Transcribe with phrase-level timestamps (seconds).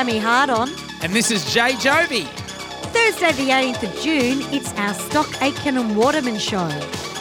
[0.00, 0.74] Sammy Hardon.
[1.02, 2.24] And this is Jay Jovi
[2.94, 6.68] Thursday, the 18th of June, it's our Stock Aitken and Waterman show.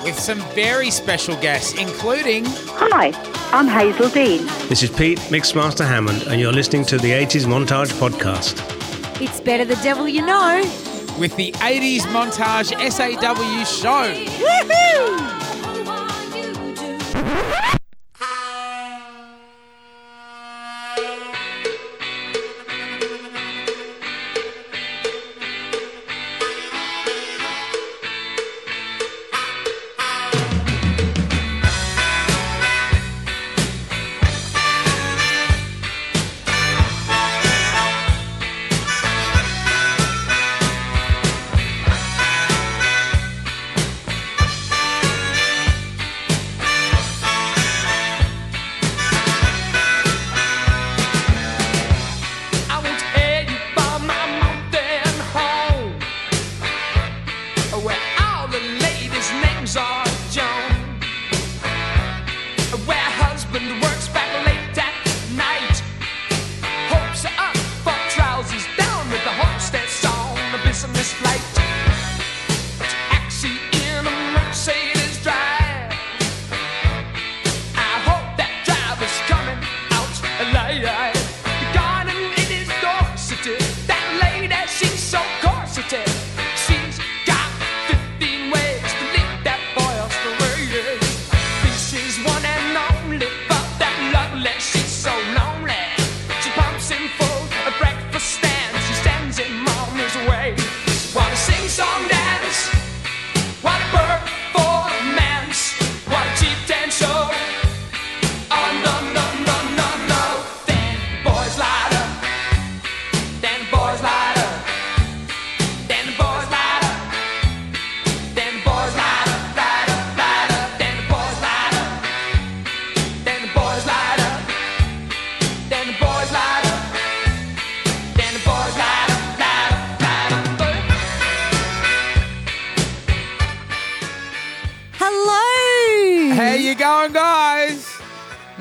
[0.06, 3.08] with some very special guests, including Hi,
[3.52, 4.46] I'm Hazell Dean.
[4.70, 8.56] This is Pete Mixmaster Hammond, and you're listening to the 80s Montage Podcast.
[9.22, 10.62] It's better the devil you know.
[11.20, 14.14] with the 80s montage SAW show.
[14.40, 15.40] Woohoo!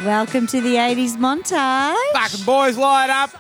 [0.05, 1.97] Welcome to the 80s montage.
[2.13, 3.31] Fucking boys light up.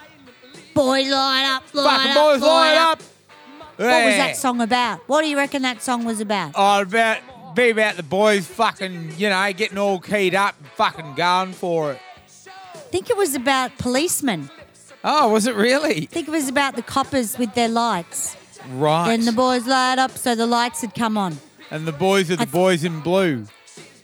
[0.74, 3.02] Boys light up, light Fucking up, boys light up.
[3.76, 5.00] What was that song about?
[5.08, 6.52] What do you reckon that song was about?
[6.56, 11.52] Oh, about be about the boys fucking, you know, getting all keyed up, fucking going
[11.52, 12.00] for it.
[12.74, 14.50] I think it was about policemen.
[15.04, 16.02] Oh, was it really?
[16.02, 18.36] I think it was about the coppers with their lights.
[18.70, 19.08] Right.
[19.08, 21.38] Then the boys light up so the lights had come on.
[21.70, 23.46] and the boys are the I- boys in blue.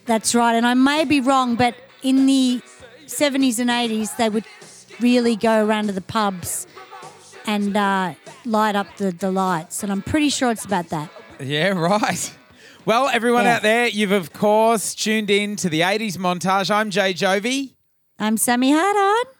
[0.05, 0.53] That's right.
[0.55, 2.61] And I may be wrong, but in the
[3.07, 4.45] 70s and 80s, they would
[4.99, 6.67] really go around to the pubs
[7.47, 8.13] and uh,
[8.45, 9.81] light up the, the lights.
[9.83, 11.09] And I'm pretty sure it's about that.
[11.39, 12.33] Yeah, right.
[12.85, 13.55] Well, everyone Yeah.
[13.55, 16.69] out there, you've of course tuned in to the 80s montage.
[16.69, 17.73] I'm Jay Jovi.
[18.19, 19.31] I'm Sammy Hardon.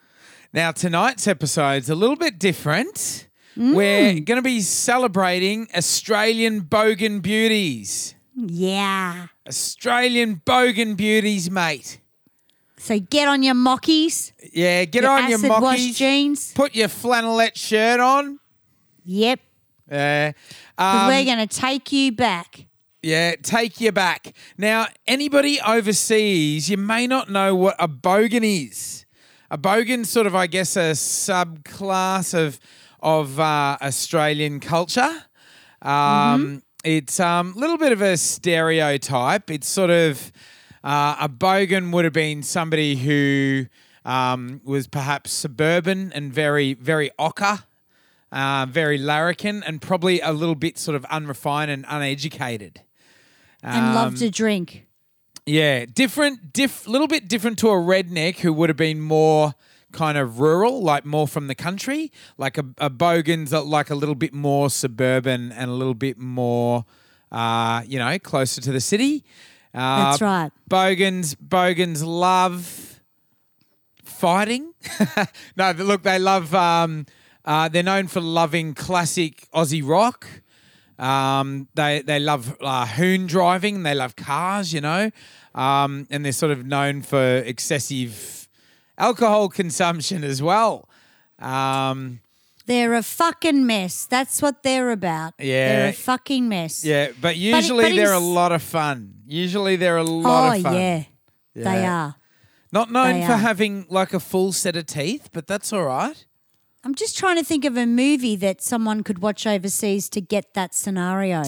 [0.51, 3.27] Now, tonight's episode's a little bit different.
[3.57, 8.15] We're going to be celebrating Australian bogan beauties.
[8.35, 9.27] Yeah.
[9.47, 11.99] Australian bogan beauties, mate.
[12.85, 16.53] So get on your mockies, Yeah, get your on your acid wash jeans.
[16.53, 18.39] Put your flannelette shirt on.
[19.05, 19.39] Yep.
[19.91, 20.33] Yeah.
[20.77, 22.67] Um, we're going to take you back.
[23.01, 24.35] Yeah, take you back.
[24.55, 29.07] Now, anybody overseas, you may not know what a bogan is.
[29.49, 32.59] A bogan, sort of, I guess, a subclass of
[32.99, 35.23] of uh, Australian culture.
[35.81, 39.49] Um, It's a um, little bit of a stereotype.
[39.49, 40.31] It's sort of
[40.85, 43.65] uh, a bogan would have been somebody who
[44.05, 47.63] um, was perhaps suburban and very, very ochre
[48.35, 52.81] uh, very larrikin, and probably a little bit sort of unrefined and uneducated.
[53.63, 54.85] And love Um, to drink.
[55.45, 59.53] Yeah, different, diff, little bit different to a redneck who would have been more
[59.91, 62.11] kind of rural, like more from the country.
[62.37, 66.85] Like a, a bogan's like a little bit more suburban and a little bit more,
[67.31, 69.23] uh, you know, closer to the city.
[69.75, 70.51] Uh, That's right.
[70.69, 73.01] Bogans, bogans love
[74.03, 74.73] fighting.
[75.57, 76.55] no, but look, they love.
[76.55, 77.05] Um,
[77.43, 80.27] uh, they're known for loving classic Aussie rock.
[80.97, 83.83] Um, they they love uh, hoon driving.
[83.83, 85.11] They love cars, you know,
[85.53, 88.47] um, and they're sort of known for excessive
[88.97, 90.87] alcohol consumption as well.
[91.39, 92.21] Um,
[92.65, 94.05] They're a fucking mess.
[94.05, 95.33] That's what they're about.
[95.39, 95.69] Yeah.
[95.79, 96.83] They're a fucking mess.
[96.83, 99.15] yeah, but usually but they're a lot of fun.
[99.27, 100.73] Usually they're a lot Oh, of fun.
[100.75, 101.03] yeah.
[101.53, 102.15] They are.
[102.71, 103.37] Not known They for are.
[103.37, 106.25] having like a full set of teeth, but that's all right.
[106.83, 110.53] I'm just trying to think of a movie that someone could watch overseas to get
[110.53, 111.43] that scenario.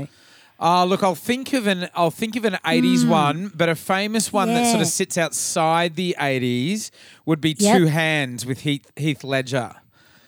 [0.59, 3.09] Oh, look, I'll think of an I'll think of an '80s hmm.
[3.09, 4.81] one, but a famous one that sort.
[4.81, 6.89] Of sits outside the '80s
[7.25, 7.77] would be Yep.
[7.77, 9.75] Two Hands with Heath, Heath Ledger.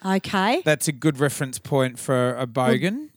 [0.06, 0.62] Okay.
[0.66, 3.10] That's a good reference point for a bogan.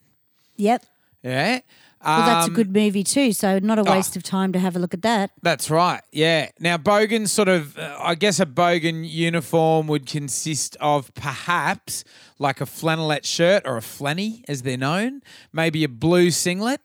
[0.57, 0.85] Yep.
[1.23, 1.61] yeah.
[2.05, 3.33] Well, that's a Um, good movie too.
[3.33, 3.93] So not a oh.
[3.93, 5.31] waste of time to have a look at that.
[5.41, 6.01] That's right.
[6.11, 6.51] Yeah.
[6.59, 12.03] Now, bogan sort of, uh, I guess a bogan uniform would consist of perhaps
[12.41, 16.81] like a flannelette shirt or a flanny, as they're known, maybe a blue singlet,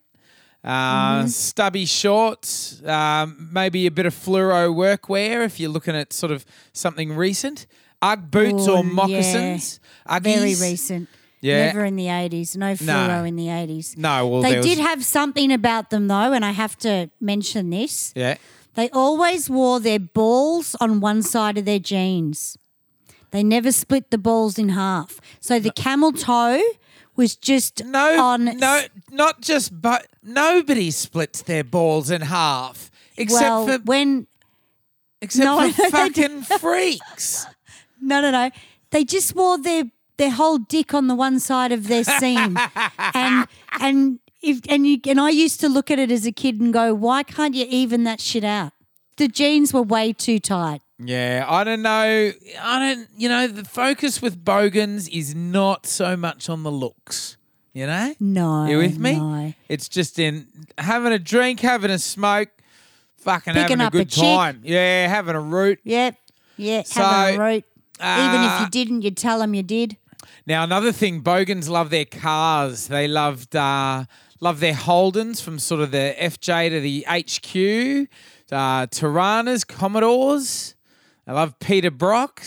[0.63, 0.69] uh,
[1.21, 1.27] Mm-hmm.
[1.29, 6.45] stubby shorts, um, maybe a bit of fluoro workwear if you're looking at sort of
[6.73, 7.65] something recent,
[8.01, 8.91] Ugg boots Oh, or yeah.
[8.91, 9.79] moccasins.
[10.21, 10.61] Very Uggies.
[10.61, 11.09] recent.
[11.41, 11.67] Yeah.
[11.67, 12.55] Never in the 80s.
[12.57, 13.95] No fluoro in the 80s.
[13.97, 17.69] No, well, they did was- have something about them though, and I have to mention
[17.69, 18.11] this.
[18.15, 18.35] Yeah.
[18.75, 22.57] They always wore their balls on one side of their jeans.
[23.31, 25.19] They never split the balls in half.
[25.39, 26.61] So the camel toe
[27.15, 33.41] was just No, on no, not just, but nobody splits their balls in half except
[33.41, 34.27] well for when
[35.21, 37.47] except No, for fucking freaks.
[38.01, 38.51] No no no
[38.91, 39.83] they just wore their
[40.17, 42.57] their whole dick on the one side of their seam
[43.13, 43.47] and
[43.79, 46.73] and if and you and I used to look at it as a kid and
[46.73, 48.71] go why can't you even that shit out
[49.17, 52.31] the jeans were way too tight Yeah, I don't know.
[52.59, 53.07] I don't.
[53.15, 57.37] You know, the focus with bogans is not so much on the looks.
[57.73, 58.15] You know.
[58.19, 59.13] no You with me?
[59.15, 59.53] no.
[59.69, 60.47] It's just in
[60.79, 62.49] having a drink, having a smoke,
[63.17, 64.23] fucking Picking having a a good chick.
[64.23, 64.61] time.
[64.63, 65.79] Yeah, having a root.
[65.83, 66.15] Yep.
[66.57, 66.81] Yeah.
[66.83, 67.65] So, having a root.
[67.99, 69.97] Even if uh, you didn't, you'd tell them you did.
[70.45, 72.87] Now another thing, Bogans love their cars.
[72.87, 74.05] They loved uh,
[74.39, 78.09] love their Holdens from sort of the FJ to the HQ,
[78.51, 80.75] uh, Toranas, Commodores.
[81.25, 82.43] They love Peter Brock.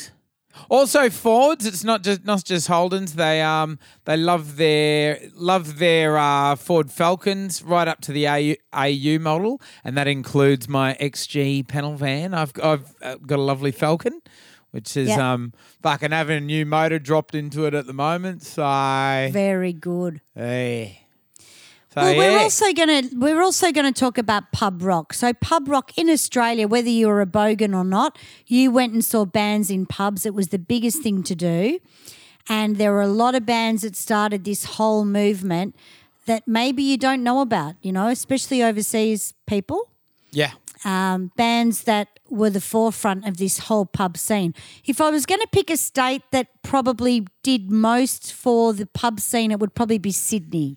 [0.68, 1.66] Also Fords.
[1.66, 3.14] It's not just not just Holdens.
[3.14, 8.54] They um they love their love their uh, Ford Falcons right up to the AU,
[8.72, 12.34] AU model, and that includes my XG panel van.
[12.34, 14.20] I've I've uh, got a lovely Falcon.
[14.72, 15.18] Which is Yep.
[15.18, 15.52] um
[15.82, 18.42] fucking having a new motor dropped into it at the moment.
[18.42, 18.62] So
[19.32, 20.20] Very good.
[20.34, 20.96] hey.
[21.92, 25.12] So Well, we're also gonna we're also gonna talk about pub rock.
[25.12, 29.04] So pub rock in Australia, whether you were a bogan or not, you went and
[29.04, 30.24] saw bands in pubs.
[30.24, 31.80] It was the biggest thing to do,
[32.48, 35.74] and there were a lot of bands that started this whole movement
[36.26, 37.74] that maybe you don't know about.
[37.82, 39.88] You know, especially overseas people.
[40.30, 40.52] yeah.
[40.84, 44.54] Um, bands that were the forefront of this whole pub scene.
[44.84, 49.20] If I was going to pick a state that probably did most for the pub
[49.20, 50.76] scene, it would probably be Sydney.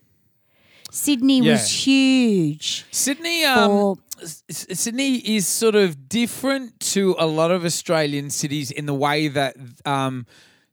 [0.91, 1.53] Sydney Yeah.
[1.53, 2.85] was huge.
[2.91, 8.29] Sydney, um, For- S- S- Sydney is sort of different to a lot of Australian
[8.29, 10.25] cities in the way that um,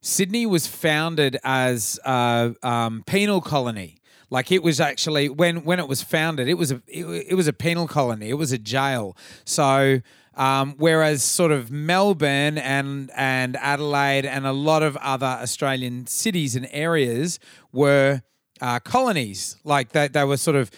[0.03, 4.00] Sydney was founded as a um, penal colony.
[4.31, 7.49] Like it was actually when when it was founded, it was a it, it was
[7.49, 8.31] a penal colony.
[8.31, 9.17] It was a jail.
[9.45, 10.01] So
[10.35, 16.55] um, whereas sort of Melbourne and and Adelaide and a lot of other Australian cities
[16.55, 17.41] and areas
[17.73, 18.23] were
[18.61, 19.57] uh, colonies.
[19.65, 20.71] Like they, they were sort of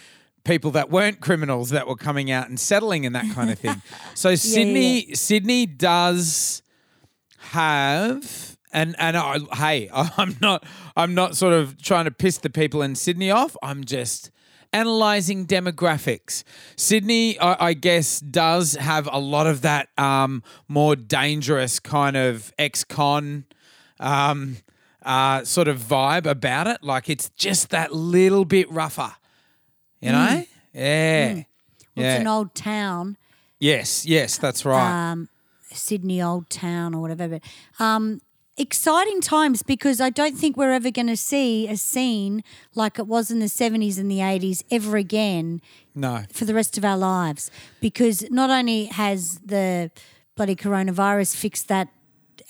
[0.45, 3.81] people that weren't criminals that were coming out and settling and that kind of thing.
[4.15, 6.62] So Sydney, Sydney does
[7.38, 10.64] have and and I, hey, I'm not
[10.97, 13.57] I'm not sort of trying to piss the people in Sydney off.
[13.62, 14.31] I'm just
[14.73, 16.45] analyzing demographics.
[16.76, 22.55] Sydney, I, I guess, does have a lot of that um, more dangerous kind of
[22.59, 23.45] ex-con
[24.00, 24.57] um,
[25.05, 26.83] uh, sort of vibe about it.
[26.83, 29.12] Like it's just that little bit rougher,
[30.00, 30.45] you know?
[30.73, 31.35] Yeah.
[31.35, 31.45] Well,
[31.95, 32.12] Yeah.
[32.14, 33.19] It's an old town,
[33.61, 35.11] yes, yes, that's right.
[35.12, 35.29] um,
[35.71, 37.29] Sydney Old Town or whatever.
[37.29, 37.43] But
[37.79, 38.23] um,
[38.56, 42.44] exciting times because I don't think we're ever going to see a scene
[42.75, 45.62] like it was in the 70s and the 80s ever again
[45.94, 46.25] no.
[46.30, 49.90] for the rest of our lives because not only has the
[50.37, 51.88] bloody coronavirus fixed that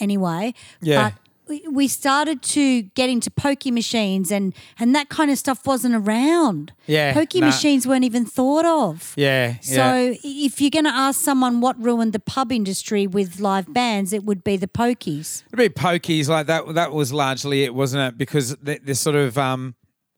[0.00, 1.10] anyway, Yeah.
[1.10, 1.21] but
[1.70, 6.72] we- started to get into pokey machines and and that kind of stuff wasn't around.
[6.86, 7.46] Yeah, pokey nah.
[7.46, 9.12] machines weren't even thought of.
[9.16, 9.58] Yeah.
[9.60, 10.14] So yeah.
[10.24, 14.24] if you're going to ask someone what ruined the pub industry with live bands, it
[14.24, 15.42] would be the pokies.
[15.52, 16.74] It'd be pokies like that.
[16.74, 18.18] That was largely it, wasn't it?
[18.18, 19.74] Because the, the sort of um,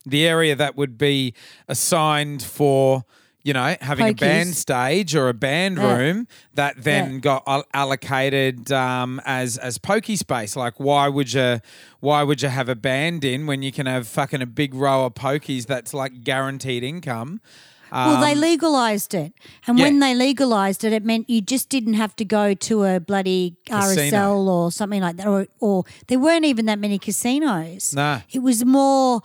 [0.07, 1.35] the area that would be
[1.69, 3.05] assigned for
[3.45, 5.97] you know having a band stage or a band Yeah.
[5.97, 7.19] room that then Yeah.
[7.21, 10.57] got al- allocated um, as as pokey space.
[10.57, 11.61] Like, why would you
[12.01, 15.05] why would you have a band in when you can have fucking a big row
[15.07, 17.41] of pokies that's like guaranteed income?
[17.93, 19.33] Well, they legalized it,
[19.69, 19.85] and yeah.
[19.85, 23.55] when they legalized it, it meant you just didn't have to go to a bloody
[23.67, 24.17] Casino.
[24.17, 27.95] RSL or something like that, or, or there weren't even that many casinos.
[27.95, 28.23] Nah.
[28.33, 29.23] it was more,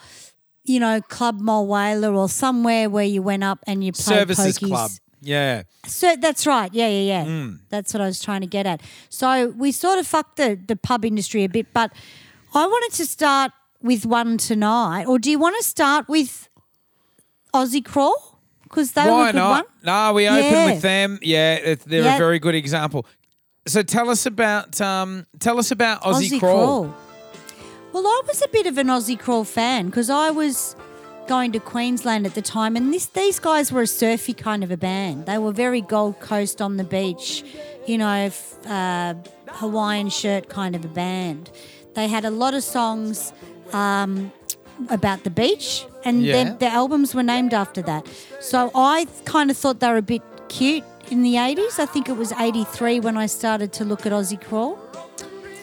[0.69, 4.67] you know, Club Mulwala or somewhere where you went up and you played Services pokies.
[4.67, 4.91] Club.
[5.21, 5.63] Yeah.
[5.87, 6.71] So that's right.
[6.73, 7.25] Yeah, yeah, yeah.
[7.25, 7.59] Mm.
[7.69, 8.81] That's what I was trying to get at.
[9.09, 11.91] So we sort of fucked the, the pub industry a bit, but
[12.53, 15.05] I wanted to start with one tonight.
[15.05, 16.47] Or do you want to start with
[17.53, 18.39] Aussie Crawl?
[18.63, 19.49] Because they were Why a good not?
[19.65, 19.65] one.
[19.83, 20.65] No, we open Yeah.
[20.71, 21.17] with them.
[21.23, 22.15] Yeah, they're Yeah.
[22.15, 23.05] a very good example.
[23.65, 26.93] So tell us about um, tell us about Aussie, Crawl.
[27.93, 30.75] Well, I was a bit of an Aussie Crawl fan because I was
[31.27, 34.71] going to Queensland at the time, and this these guys were a surfy kind of
[34.71, 35.25] a band.
[35.25, 37.43] They were very Gold Coast on the beach,
[37.87, 39.15] you know, f- uh,
[39.49, 41.49] Hawaiian shirt kind of a band.
[41.95, 43.33] They had a lot of songs
[43.73, 44.31] um,
[44.89, 46.43] about the beach, and Yeah.
[46.43, 48.07] their, their albums were named after that.
[48.39, 51.79] So I kind of thought they were a bit cute in the 80s.
[51.79, 54.77] I think it was 83 when I started to look at Aussie Crawl.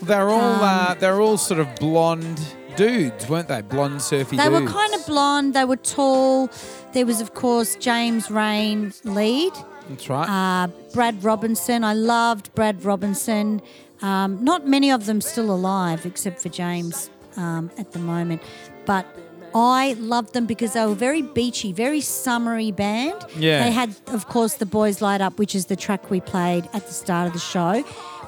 [0.02, 2.40] They're all Um, uh, they're all sort of blonde
[2.76, 3.62] dudes, weren't they?
[3.62, 4.44] Blonde surfy dudes.
[4.44, 4.72] They dudes.
[4.72, 5.54] were kind of blonde.
[5.54, 6.50] They were tall.
[6.92, 9.52] There was, of course, James Reyne lead.
[9.88, 10.28] That's right.
[10.28, 11.84] Uh, Brad Robinson.
[11.84, 13.62] I loved Brad Robinson.
[14.02, 18.42] Um, not many of them still alive, except for James um, at the moment.
[18.84, 19.06] But
[19.54, 23.24] I loved them because they were very beachy, very summery band.
[23.36, 23.64] Yeah.
[23.64, 26.86] They had, of course, the Boys Light Up, which is the track we played at
[26.86, 27.82] the start of the show.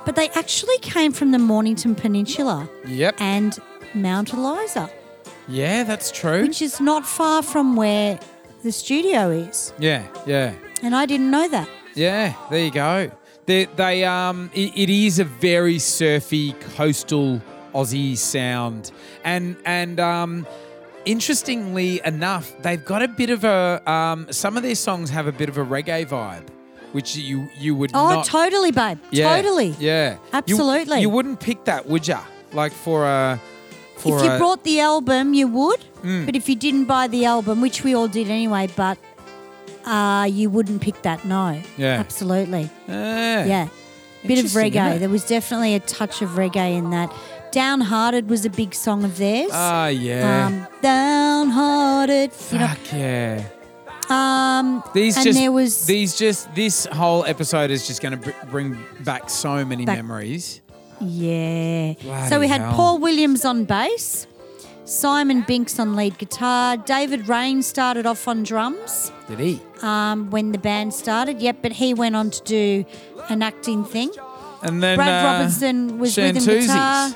[0.09, 3.21] But they actually came from the Mornington Peninsula yep.
[3.21, 3.59] and
[3.93, 4.88] Mount Eliza
[5.47, 6.41] yeah, that's true.
[6.41, 8.19] which is not far from where
[8.62, 9.75] the studio is.
[9.79, 10.55] yeah, yeah.
[10.83, 11.69] And I didn't know that.
[11.95, 13.11] Yeah, there you go.
[13.45, 17.43] They, they um, it, it is a very surfy coastal
[17.75, 18.93] Aussie sound,
[19.25, 20.47] and and um,
[21.05, 25.33] interestingly enough, they've got a bit of a um, some of their songs have a
[25.33, 26.47] bit of a reggae vibe,
[26.92, 28.25] which you you would Oh, not.
[28.26, 28.99] totally, babe.
[29.11, 29.75] yeah, Totally.
[29.78, 31.00] Yeah, Absolutely.
[31.00, 32.21] You, wouldn't pick that, would ya?
[32.52, 33.40] Like for a
[33.97, 35.80] for If you a, brought the album, you would.
[36.02, 36.26] Mm.
[36.26, 38.97] But if you didn't buy the album, which we all did anyway, but
[39.85, 41.61] uh, you wouldn't pick that, no.
[41.76, 41.99] Yeah.
[41.99, 42.71] Absolutely.
[42.87, 43.68] yeah, Yeah.
[44.26, 44.99] Bit of reggae.
[44.99, 47.12] There was definitely a touch of reggae in that.
[47.52, 49.50] Downhearted was a big song of theirs.
[49.54, 50.47] Ah, yeah.
[50.47, 52.33] um, downhearted.
[52.52, 53.45] You know, Fuck yeah.
[54.11, 58.25] Um, These and just there was these just this whole episode is just going to
[58.25, 60.61] br- bring back so many Back- memories.
[61.00, 61.93] Yeah.
[62.03, 62.75] Bloody so we had hell.
[62.75, 64.27] Paul Williams on bass,
[64.85, 69.61] Simon Binks on lead guitar, David Reyne started off on drums Did he?
[69.83, 71.41] um, when the band started.
[71.41, 72.85] Yep, but he went on to do
[73.29, 74.11] an acting thing.
[74.62, 76.61] And then Brad uh, Robinson was rhythm Shantuzis.
[76.62, 77.11] guitar.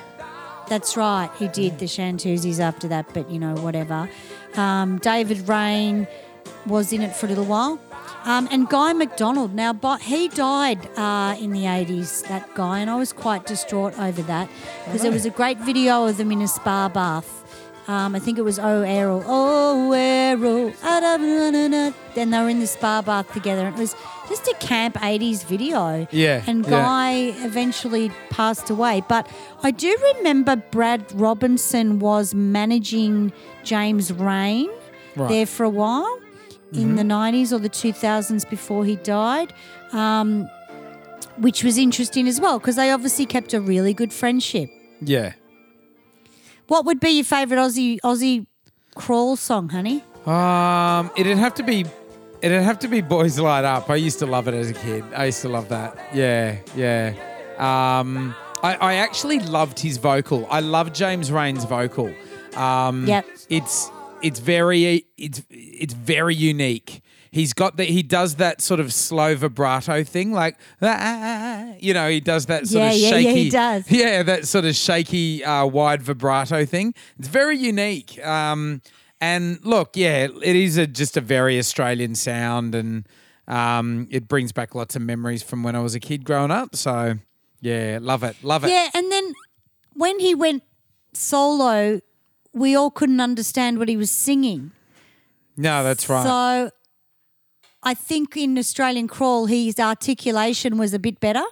[0.68, 1.28] That's right.
[1.38, 4.08] He did the Shantuzis after that, but you know, whatever.
[4.54, 6.06] Um, David Reyne
[6.66, 7.80] was in it for a little while.
[8.24, 9.52] Um, and Guy McDonough.
[9.52, 13.98] Now, but he died uh, in the 80s, that guy, and I was quite distraught
[13.98, 14.48] over that
[14.84, 17.38] because there was a great video of them in a spa bath.
[17.88, 20.72] Um, I think it was Oh Errol, Oh Errol,
[22.14, 23.66] then they were in the spa bath together.
[23.66, 23.96] And it was
[24.28, 26.06] just a camp 80s video.
[26.12, 26.70] Yeah, And yeah.
[26.70, 27.12] Guy
[27.44, 29.02] eventually passed away.
[29.08, 29.28] But
[29.64, 33.32] I do remember Brad Robinson was managing
[33.64, 34.70] James Reyne
[35.14, 35.28] Right.
[35.28, 36.20] there for a while
[36.72, 39.52] in the 90s or the 2000s before he died,
[39.92, 40.48] um,
[41.38, 44.70] which was interesting as well because they obviously kept a really good friendship.
[45.00, 45.32] Yeah.
[46.68, 48.46] What would be your favourite Aussie Aussie
[48.94, 50.02] crawl song, honey?
[50.24, 51.84] Um, it'd have to be,
[52.40, 55.04] it'd have to be "Boys Light Up." I used to love it as a kid.
[55.14, 55.98] I used to love that.
[56.14, 57.14] Yeah, yeah.
[57.58, 60.46] Um, I, I actually loved his vocal.
[60.50, 62.14] I love James Reyne's vocal.
[62.56, 63.26] Um, Yep.
[63.50, 63.90] It's
[64.22, 67.02] it's very it's it's very unique.
[67.30, 67.88] He's got that.
[67.88, 72.08] He does that sort of slow vibrato thing, like "Ah," you know.
[72.10, 73.44] He does that sort Yeah, of yeah, yeah, shaky.
[73.44, 73.84] he does.
[73.90, 76.92] Yeah, that sort of shaky, uh, wide vibrato thing.
[77.18, 78.22] It's very unique.
[78.24, 78.82] Um,
[79.20, 83.06] and look, yeah, it is a, just a very Australian sound, and
[83.48, 86.76] um, it brings back lots of memories from when I was a kid growing up.
[86.76, 87.14] So,
[87.62, 88.70] yeah, love it, love it.
[88.70, 89.32] Yeah, and then
[89.94, 90.64] when he went
[91.14, 92.00] solo,
[92.52, 94.72] we all couldn't understand what he was singing.
[95.56, 96.22] No, that's right.
[96.24, 96.70] So
[97.82, 101.44] I think in Australian Crawl, his articulation was a bit better.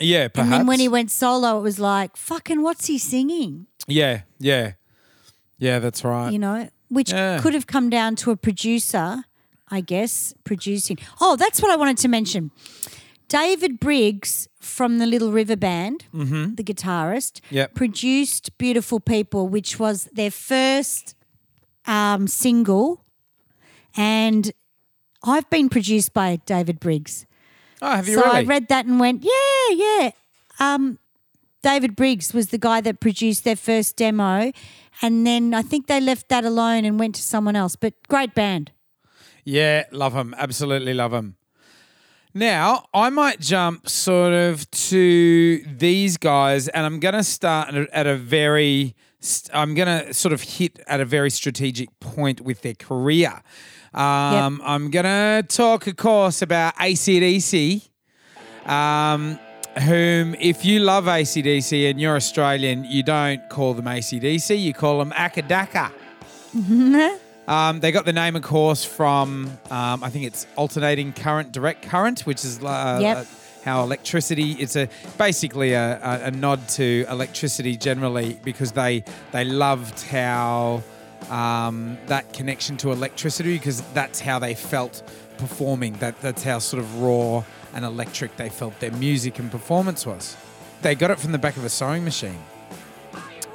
[0.00, 0.44] yeah, perhaps.
[0.44, 3.66] And then when he went solo, it was like, fucking, what's he singing?
[3.86, 4.72] yeah, yeah,
[5.58, 6.30] yeah, that's right.
[6.32, 7.40] You know, which Yeah.
[7.40, 9.24] could have come down to a producer,
[9.70, 10.98] I guess, producing.
[11.20, 12.50] Oh, that's what I wanted to mention.
[13.28, 17.54] David Briggs from the Little River Band, the guitarist, Mm-hmm.
[17.54, 17.74] Yep.
[17.74, 21.14] produced Beautiful People, which was their first
[21.86, 23.04] um, single.
[23.96, 24.50] And
[25.22, 27.26] I've been produced by David Briggs.
[27.82, 28.36] Oh, have you so really?
[28.38, 30.10] I read that and went, yeah, yeah.
[30.60, 30.98] Um,
[31.62, 34.52] David Briggs was the guy that produced their first demo,
[35.02, 37.76] and then I think they left that alone and went to someone else.
[37.76, 38.70] But great band.
[39.44, 40.34] Yeah, love them.
[40.38, 41.36] Absolutely love them.
[42.34, 48.06] Now, I might jump sort of to these guys, and I'm going to start at
[48.06, 48.94] a, very,
[49.52, 53.42] I'm going to sort of hit at a very strategic point with their career.
[53.94, 57.88] Um, I'm going to talk, of course, about ACDC,
[58.66, 59.38] um,
[59.82, 64.98] whom, if you love ACDC and you're Australian, you don't call them ACDC, you call
[64.98, 67.18] them Acca Dacca.
[67.48, 71.82] Um, they got the name, of course, from um, I think it's alternating current, direct
[71.88, 73.16] current, which is uh, Yep.
[73.16, 73.24] uh,
[73.64, 74.52] how electricity.
[74.52, 79.02] It's a basically a, a, a nod to electricity generally because they
[79.32, 80.82] they loved how
[81.30, 85.02] um, that connection to electricity because that's how they felt
[85.38, 85.94] performing.
[85.94, 90.36] That that's how sort of raw and electric they felt their music and performance was.
[90.82, 92.38] They got it from the back of a sewing machine,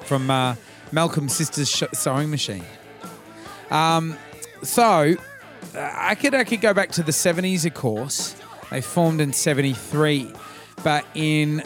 [0.05, 0.55] from uh,
[0.91, 2.65] Malcolm's sister's sh- sewing machine.
[3.71, 4.17] Um,
[4.61, 5.15] so
[5.75, 8.35] uh, I could I could go back to the 70s, of course.
[8.69, 10.31] They formed in 73,
[10.83, 11.61] but in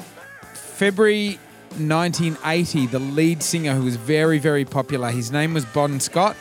[0.53, 1.39] February
[1.77, 6.35] 1980, the lead singer who was very very popular, his name was Bon Scott.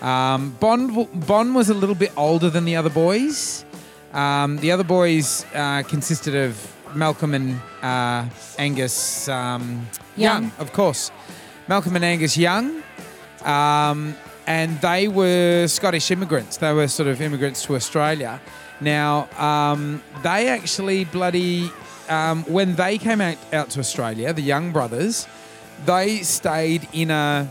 [0.00, 3.64] Um, Bon Bon was a little bit older than the other boys.
[4.12, 8.28] Um, the other boys uh, consisted of Malcolm and uh,
[8.58, 10.44] Angus um, Young.
[10.44, 11.10] Young, of course.
[11.68, 12.82] Malcolm and Angus Young.
[13.44, 16.56] Um, and they were Scottish immigrants.
[16.58, 18.40] They were sort of immigrants to Australia.
[18.80, 21.70] Now, um, they actually bloody,
[22.08, 25.26] um, when they came out, out to Australia, the Young Brothers,
[25.84, 27.50] they stayed in a,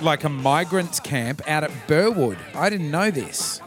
[0.00, 2.38] like a migrants camp out at Burwood.
[2.54, 3.60] I didn't know this.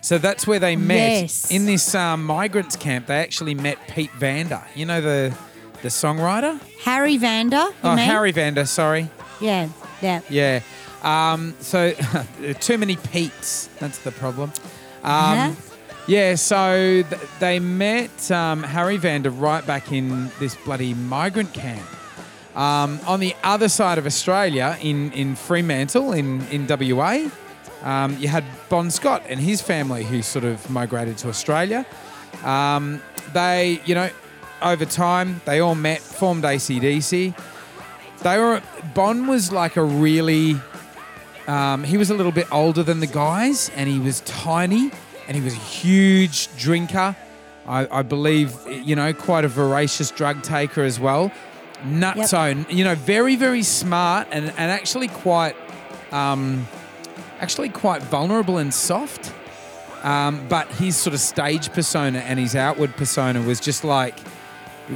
[0.00, 1.22] So that's where they met.
[1.22, 1.50] Yes.
[1.50, 4.64] In this um, migrants camp, they actually met Pete Vanda.
[4.74, 5.36] You know the
[5.82, 6.58] the songwriter?
[6.82, 7.72] Harry Vanda.
[7.84, 8.06] Oh, mean?
[8.06, 9.10] Harry Vanda, sorry.
[9.40, 9.68] Yeah,
[10.00, 10.22] yeah.
[10.28, 10.60] Yeah.
[11.02, 11.92] Um, so
[12.60, 13.68] too many Pete's.
[13.78, 14.52] That's the problem.
[15.02, 15.48] Yeah.
[15.48, 15.56] Um,
[16.08, 21.86] yeah, so th- they met um, Harry Vanda right back in this bloody migrant camp.
[22.56, 27.28] Um, on the other side of Australia, in, in Fremantle, in, in WA,
[27.82, 31.84] um, you had Bon Scott and his family who sort of migrated to Australia.
[32.42, 33.02] Um,
[33.34, 34.10] they, you know,
[34.62, 37.38] over time, they all met, formed ACDC.
[38.22, 38.62] They were,
[38.94, 40.54] Bon was like a really
[41.48, 44.90] um, he was a little bit older than the guys, and he was tiny,
[45.26, 47.16] and he was a huge drinker.
[47.66, 51.32] I, I believe, you know, quite a voracious drug taker as well.
[51.84, 55.56] Nutso, you know, very, very smart, and, and actually quite,
[56.12, 56.66] um,
[57.40, 59.32] actually quite vulnerable and soft.
[60.02, 64.14] Um, but his sort of stage persona and his outward persona was just like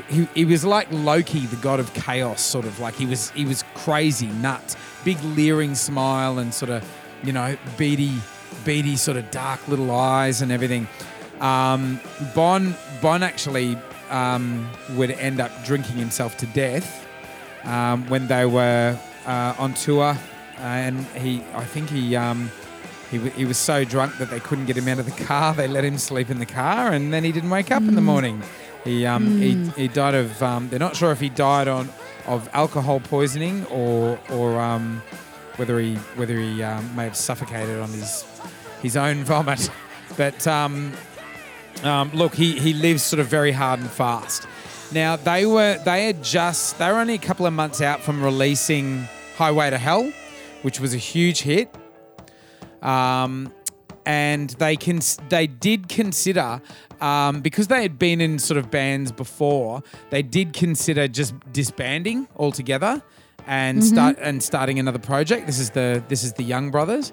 [0.09, 3.45] he, he was like Loki, the god of chaos, sort of like he was he
[3.45, 6.85] was crazy, nuts, big leering smile and sort of
[7.23, 8.13] you know beady,
[8.65, 10.89] beady sort of dark little eyes and everything.
[11.41, 12.01] Um,
[12.35, 13.77] Bon Bon actually
[14.11, 17.07] um, would end up drinking himself to death
[17.65, 20.17] um, when they were uh, on tour,
[20.59, 22.17] and he I think he.
[22.17, 22.51] Um,
[23.11, 25.53] he, w- he was so drunk that they couldn't get him out of the car.
[25.53, 28.01] They let him sleep in the car, and then he didn't wake up in the
[28.01, 28.43] morning.
[28.85, 30.43] He um, he, he died of.
[30.43, 31.91] Um, they're not sure if he died on
[32.27, 35.03] of alcohol poisoning or or um,
[35.57, 38.25] whether he whether he um, may have suffocated on his
[38.83, 39.71] his own vomit.
[40.17, 40.93] But um,
[41.83, 44.47] um, look, he he lives sort of very hard and fast.
[44.93, 48.23] Now they were they had just they were only a couple of months out from
[48.23, 50.13] releasing Highway to Hell,
[50.63, 51.75] which was a huge hit.
[52.83, 53.53] Um,
[54.07, 56.61] and they can they did consider
[57.01, 59.83] um, because they had been in sort of bands before.
[60.11, 63.03] They did consider just disbanding altogether
[63.47, 65.47] and start and starting another project.
[65.47, 67.13] This is the this is the Young Brothers.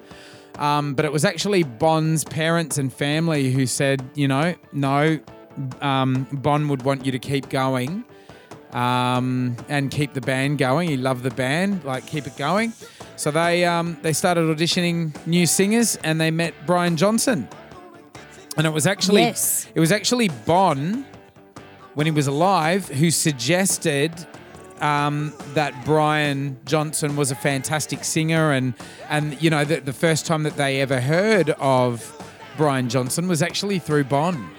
[0.58, 5.20] Um, but it was actually Bon's parents and family who said, you know, no,
[5.80, 8.04] um, Bon would want you to keep going
[8.72, 10.90] um, and keep the band going.
[10.90, 12.74] He loved the band, like keep it going.
[13.16, 17.48] So they um, they started auditioning new singers, and they met Brian Johnson.
[18.58, 19.68] And it was actually Yes.
[19.74, 21.06] it was actually Bon
[21.96, 24.14] when he was alive who suggested
[24.82, 28.74] um, that Brian Johnson was a fantastic singer, and
[29.10, 32.16] and you know the, the first time that they ever heard of
[32.58, 34.50] Brian Johnson was actually through Bon,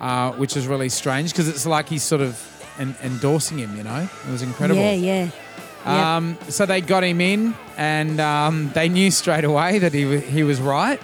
[0.00, 2.36] uh, which is really strange because it's like he's sort of
[2.80, 3.76] en- endorsing him.
[3.76, 4.80] You know, it was incredible.
[4.80, 5.24] Yeah, yeah.
[5.24, 5.86] Yep.
[5.86, 10.20] Um, so they got him in, and um, they knew straight away that he wa-
[10.20, 11.00] he was right.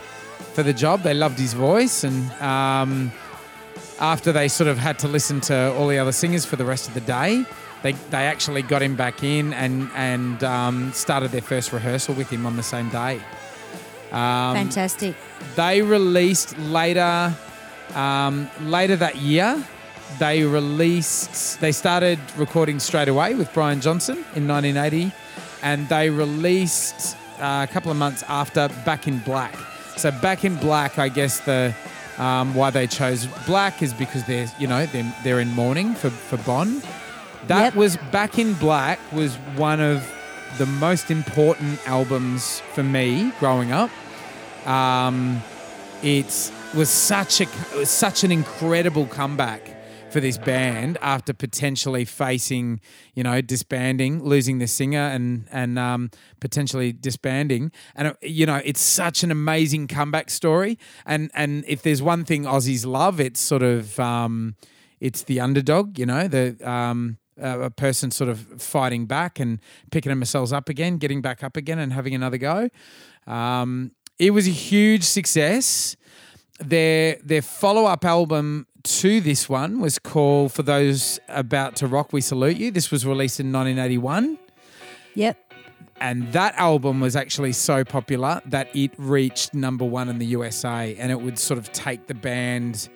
[0.55, 1.03] for the job.
[1.03, 3.13] They loved his voice, and um,
[4.01, 6.89] after they sort of had to listen to all the other singers for the rest
[6.89, 7.45] of the day,
[7.83, 12.31] they they actually got him back in and and um, started their first rehearsal with
[12.31, 13.21] him on the same day.
[14.13, 15.17] Um, Fantastic.
[15.57, 17.35] they released later
[17.95, 19.63] um, later that year
[20.19, 25.13] they released they started recording straight away with brian johnson in 1980
[25.63, 29.55] and they released uh, a couple of months after back in black.
[29.97, 31.75] So back in black i guess the
[32.19, 36.11] um, why they chose black is because they're you know they're, they're in mourning for,
[36.11, 36.81] for Bon
[37.49, 37.75] that Yep.
[37.75, 40.07] was back in black was one of
[40.59, 43.91] the most important albums for me growing up.
[44.67, 45.43] Um,
[46.03, 49.61] it was such a it was such an incredible comeback
[50.17, 52.81] for this band after potentially facing,
[53.15, 57.71] you know, disbanding, losing the singer, and and um, potentially disbanding.
[57.95, 60.79] And uh, you know, it's such an amazing comeback story.
[61.05, 64.57] And and if there's one thing Aussies love, it's sort of um,
[65.01, 65.99] it's the underdog.
[65.99, 70.71] You know, the um, uh, a person sort of fighting back and picking themselves up
[70.71, 72.71] again, getting back up again, and having another go.
[73.27, 75.95] Um, it was a huge success.
[76.59, 82.13] Their their follow up album to this one was called "For Those About to Rock,
[82.13, 84.39] We Salute You." This was released in 1981,
[85.15, 85.37] Yep.
[86.01, 90.95] and that album was actually so popular that it reached number one in the USA,
[90.99, 92.89] and it would sort of take the band.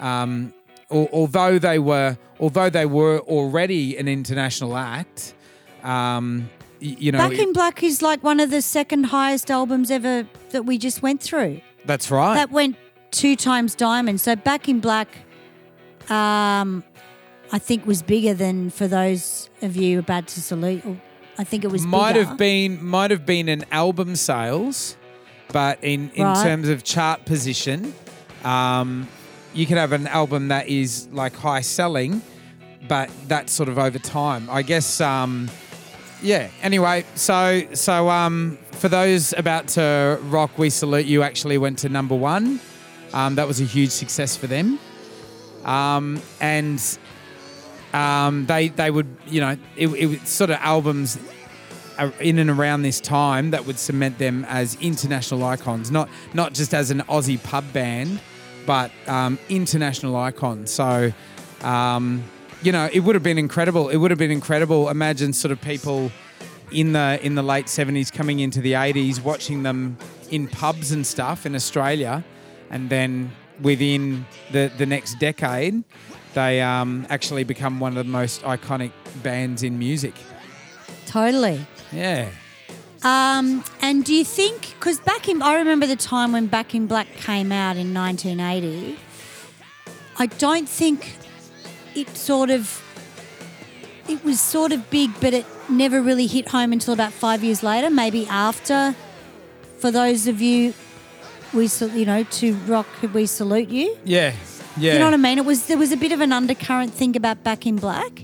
[0.00, 0.52] Um,
[0.90, 5.34] although they were although they were already an international act,
[5.82, 6.48] um,
[6.80, 10.64] you know, Back in Black is like one of the second highest albums ever that
[10.64, 11.60] we just went through.
[11.84, 12.34] that's right.
[12.34, 12.76] That went
[13.10, 14.20] two times diamond.
[14.20, 15.08] So Back in Black,
[16.10, 16.84] um,
[17.52, 20.84] I think was bigger than for those of you about to salute.
[20.84, 21.00] or
[21.38, 22.26] I think it was might bigger.
[22.26, 24.96] have been might have been an album sales,
[25.52, 26.42] but in in Right.
[26.42, 27.94] terms of chart position,
[28.44, 29.08] um,
[29.54, 32.22] you can have an album that is like high selling,
[32.88, 34.48] but that's sort of over time.
[34.50, 35.00] I guess.
[35.00, 35.48] Um,
[36.22, 36.48] yeah.
[36.62, 41.22] Anyway, so so um, for those about to rock, we salute you.
[41.22, 42.60] Actually went to number one.
[43.12, 44.78] Um, that was a huge success for them.
[45.64, 46.80] Um, and
[47.92, 51.18] um, they they would you know it, it was sort of albums
[52.20, 56.74] in and around this time that would cement them as international icons, not not just
[56.74, 58.20] as an Aussie pub band,
[58.66, 60.70] but um, international icons.
[60.70, 61.12] So,
[61.62, 62.22] um,
[62.62, 63.88] you know, it would have been incredible.
[63.88, 64.88] It would have been incredible.
[64.88, 66.12] Imagine sort of people
[66.70, 69.96] in the in the late seventies coming into the eighties, watching them
[70.30, 72.24] in pubs and stuff in Australia,
[72.70, 75.82] and then within the the next decade,
[76.34, 80.14] they um, actually become one of the most iconic bands in music.
[81.06, 81.66] totally.
[81.92, 82.30] Yeah.
[83.02, 86.86] Um, and do you think, because back in, I remember the time when Back in
[86.86, 88.98] Black came out in 1980,
[90.18, 91.16] I don't think
[91.94, 92.82] it sort of,
[94.08, 97.62] it was sort of big, but it never really hit home until about five years
[97.62, 98.96] later, maybe after,
[99.78, 100.74] for those of you,
[101.54, 103.96] we, you know, to rock, could we salute you.
[104.04, 104.32] Yeah.
[104.76, 104.92] Yeah.
[104.92, 105.38] You know what I mean?
[105.38, 108.22] It was, there was a bit of an undercurrent thing about Back in Black.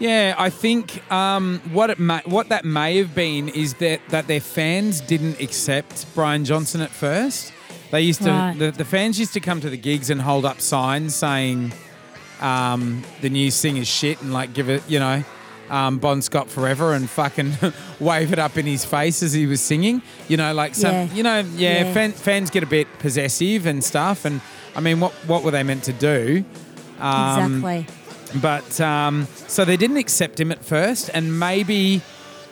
[0.00, 4.26] Yeah, I think um, what it may, what that may have been is that that
[4.26, 7.52] their fans didn't accept Brian Johnson at first.
[7.92, 8.58] They used to Right.
[8.58, 11.72] the, the fans used to come to the gigs and hold up signs saying
[12.40, 15.22] um, the new singer's shit and like give it, you know,
[15.70, 17.52] um, Bon Scott forever and fucking
[18.00, 20.02] wave it up in his face as he was singing.
[20.28, 21.12] You know, like some, Yeah.
[21.14, 21.92] you know, yeah, Yeah.
[21.92, 24.24] Fan, fans get a bit possessive and stuff.
[24.24, 24.40] And
[24.76, 26.44] I mean, what what were they meant to do?
[27.00, 27.86] Um, exactly.
[28.40, 32.02] but um, so they didn't accept him at first, and maybe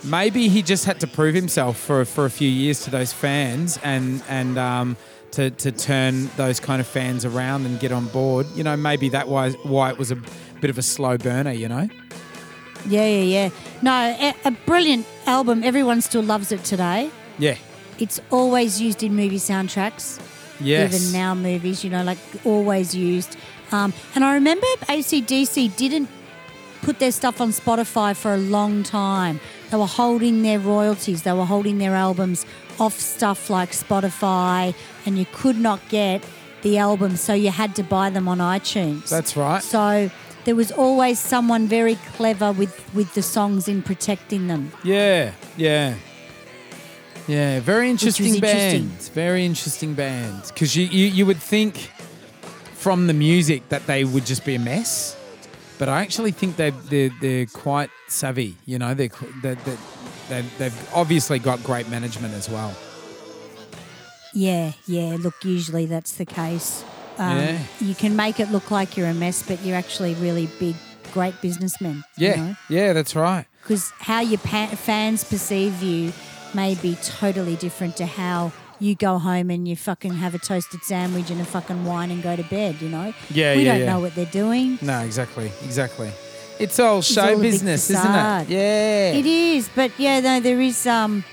[0.04, 3.78] maybe he just had to prove himself for for a few years to those fans,
[3.82, 4.96] and and um,
[5.32, 8.46] to to turn those kind of fans around and get on board.
[8.54, 10.16] You know, maybe that was why it was a
[10.60, 11.52] bit of a slow burner.
[11.52, 11.88] You know.
[12.86, 13.50] Yeah, yeah, yeah.
[13.82, 15.62] No, a, a brilliant album.
[15.62, 17.10] Everyone still loves it today.
[17.38, 17.56] Yeah.
[17.98, 20.20] It's always used in movie soundtracks.
[20.60, 20.94] Yes.
[20.94, 23.36] Even now, movies, you know, like always used.
[23.72, 26.08] Um, and I remember ACDC didn't
[26.82, 29.40] put their stuff on Spotify for a long time.
[29.70, 32.44] They were holding their royalties, they were holding their albums
[32.78, 34.74] off stuff like Spotify,
[35.06, 36.22] and you could not get
[36.62, 39.08] the albums, so you had to buy them on iTunes.
[39.08, 39.62] That's right.
[39.62, 40.10] So
[40.44, 44.72] there was always someone very clever with, with the songs in protecting them.
[44.84, 45.32] Yeah.
[45.56, 45.94] Yeah.
[47.28, 48.88] Yeah, very interesting interesting.
[48.88, 49.00] band.
[49.14, 50.42] Very interesting band.
[50.48, 51.90] Because you, you, you would think
[52.74, 55.16] from the music that they would just be a mess,
[55.78, 58.56] but I actually think they they're, they're quite savvy.
[58.66, 59.78] You know, they're, they're, they're,
[60.28, 62.74] they've, they've obviously got great management as well.
[64.34, 65.16] Yeah, yeah.
[65.20, 66.84] Look, usually that's the case.
[67.18, 67.58] Um, Yeah.
[67.80, 70.74] You can make it look like you're a mess, but you're actually really big,
[71.12, 72.04] great businessmen.
[72.16, 73.46] Yeah, yeah, that's right.
[73.62, 76.12] Because how your pa- fans perceive you
[76.54, 80.82] may be totally different to how you go home and you fucking have a toasted
[80.82, 83.14] sandwich and a fucking wine and go to bed, you know?
[83.30, 83.86] Yeah, We yeah, don't yeah.
[83.92, 84.78] know what they're doing.
[84.82, 86.10] No, exactly, exactly.
[86.58, 88.48] It's all all show a big business, isn't it?
[88.48, 89.12] Yeah.
[89.12, 91.24] It is, but yeah, no, there is um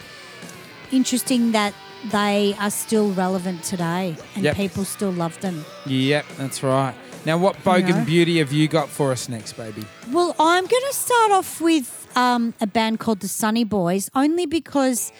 [0.91, 1.73] interesting that
[2.11, 4.55] they are still relevant today and Yep.
[4.55, 5.65] people still love them.
[5.85, 6.95] Yep, that's right.
[7.25, 8.05] Now, what bogan know?
[8.05, 9.83] beauty have you got for us next, baby?
[10.11, 15.11] Well, I'm going to start off with um, a band called the Sunnyboys, only because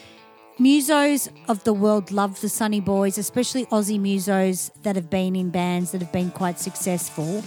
[0.60, 5.92] musos of the world love the Sunnyboys, especially Aussie musos that have been in bands
[5.92, 7.44] that have been quite successful.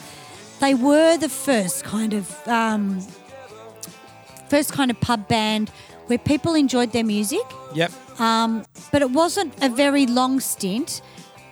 [0.60, 3.00] They were the first kind of um,
[4.48, 5.70] first kind of pub band
[6.06, 7.40] where people enjoyed their music.
[7.74, 7.90] Yep.
[8.22, 11.02] Um, but it wasn't a very long stint.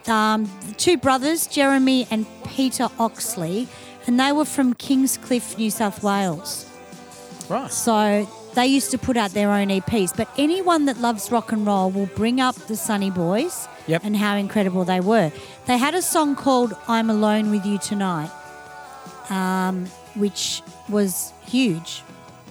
[0.06, 3.68] Um, the two brothers, Jeremy and Peter Oxley,
[4.06, 6.66] and they were from Kingscliff, New South Wales.
[7.48, 7.70] Right.
[7.70, 10.16] So they used to put out their own EPs.
[10.16, 14.02] But anyone that loves rock and roll will bring up the Sunnyboys Yep.
[14.04, 15.32] and how incredible they were.
[15.66, 18.30] They had a song called I'm Alone with You Tonight,
[19.28, 22.02] um, which was huge.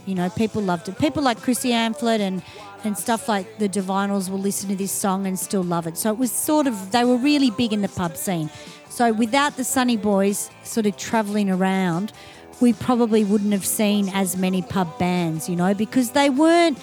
[0.05, 0.97] You know, people loved it.
[0.97, 2.41] People like Chrissy Amphlett and,
[2.83, 5.97] and stuff like the Divinyls will listen to this song and still love it.
[5.97, 8.49] So it was sort of, they were really big in the pub scene.
[8.89, 12.11] So without the Sunnyboys sort of travelling around,
[12.59, 16.77] we probably wouldn't have seen as many pub bands, you know, because they weren't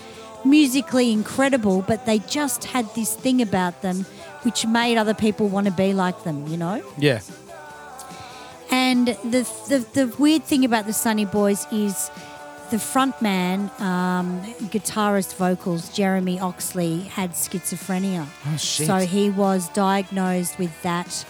[0.45, 4.05] musically incredible, but they just had this thing about them
[4.43, 6.83] which made other people want to be like them, you know?
[6.99, 7.21] Yeah.
[8.71, 12.11] And the, the the weird thing about the Sunnyboys is
[12.71, 18.27] the front man, um, guitarist vocals, Jeremy Oxley, had schizophrenia.
[18.47, 18.87] Oh, shit.
[18.87, 21.25] So he was diagnosed with that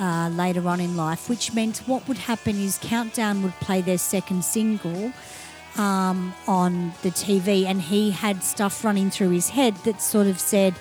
[0.00, 3.98] uh, later on in life, which meant what would happen is Countdown would play their
[3.98, 5.12] second single
[5.76, 10.38] um, on the TV, and he had stuff running through his head that sort of
[10.38, 10.74] said,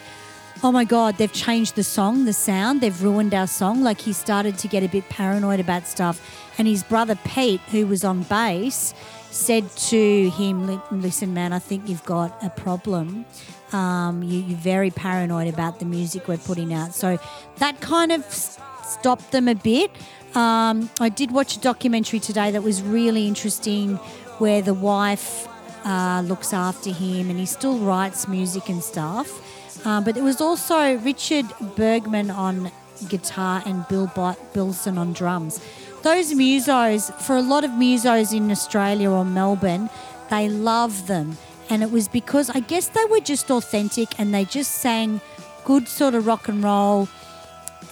[0.64, 3.82] Oh my God, they've changed the song, the sound, they've ruined our song.
[3.82, 6.22] Like he started to get a bit paranoid about stuff.
[6.60, 8.94] And his brother Pete, who was on bass,
[9.32, 13.26] said to him, Listen, man, I think you've got a problem.
[13.72, 16.94] Um, you, you're very paranoid about the music we're putting out.
[16.94, 17.18] So
[17.58, 19.92] that kind of stopped them a bit.
[20.36, 23.96] Um, I did watch a documentary today that was really interesting
[24.38, 25.48] where the wife
[25.86, 29.86] uh, looks after him and he still writes music and stuff.
[29.86, 32.72] Uh, but there was also Richard Burgman on
[33.08, 35.60] guitar and Bill Bo- Bilson on drums.
[36.04, 39.90] Those musos, for a lot of musos in Australia or Melbourne,
[40.30, 41.38] they love them.
[41.70, 45.22] And it was because I guess they were just authentic and they just sang
[45.64, 47.08] good sort of rock and roll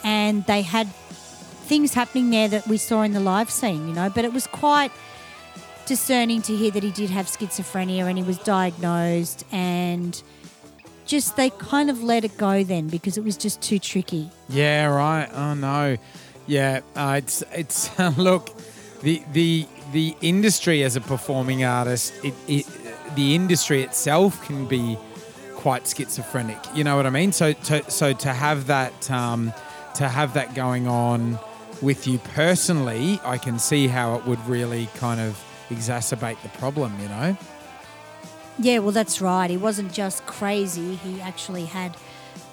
[0.04, 4.10] and they had things happening there that we saw in the live scene, you know.
[4.10, 4.92] But it was quite
[5.86, 10.22] discerning to hear that he did have schizophrenia and he was diagnosed and
[11.06, 14.30] just they kind of let it go then because it was just too tricky.
[14.50, 15.30] Yeah, right.
[15.34, 15.98] Oh no.
[16.50, 18.50] Yeah, uh, it's it's look,
[19.02, 22.66] the the the industry as a performing artist, it, it
[23.16, 24.98] the industry itself can be
[25.54, 26.58] quite schizophrenic.
[26.74, 27.32] You know what I mean?
[27.34, 29.54] So to, so to have that um,
[29.96, 31.38] to have that going on
[31.84, 37.00] with you personally, I can see how it would really kind of exacerbate the problem.
[37.00, 37.38] You know?
[38.58, 39.52] Yeah, well, that's right.
[39.52, 41.96] He wasn't just crazy, he actually had,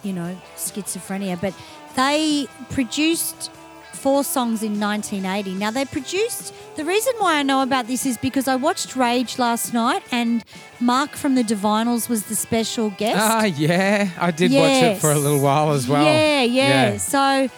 [0.02, 1.40] you know, schizophrenia.
[1.40, 1.54] But
[1.96, 3.50] they produced
[3.96, 5.54] four songs in 1980.
[5.54, 9.38] Now, they produced, the reason why I know about this is because I watched Rage
[9.38, 10.44] last night and
[10.80, 13.18] Mark from the Divinyls was the special guest.
[13.20, 14.10] Ah, yeah.
[14.18, 16.04] I did watch it for a little while as well.
[16.04, 16.96] Yeah, yeah, Yeah.
[16.98, 17.48] So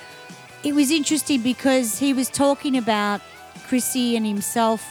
[0.65, 3.21] it was interesting because he was talking about
[3.69, 4.87] Chrissy and himself,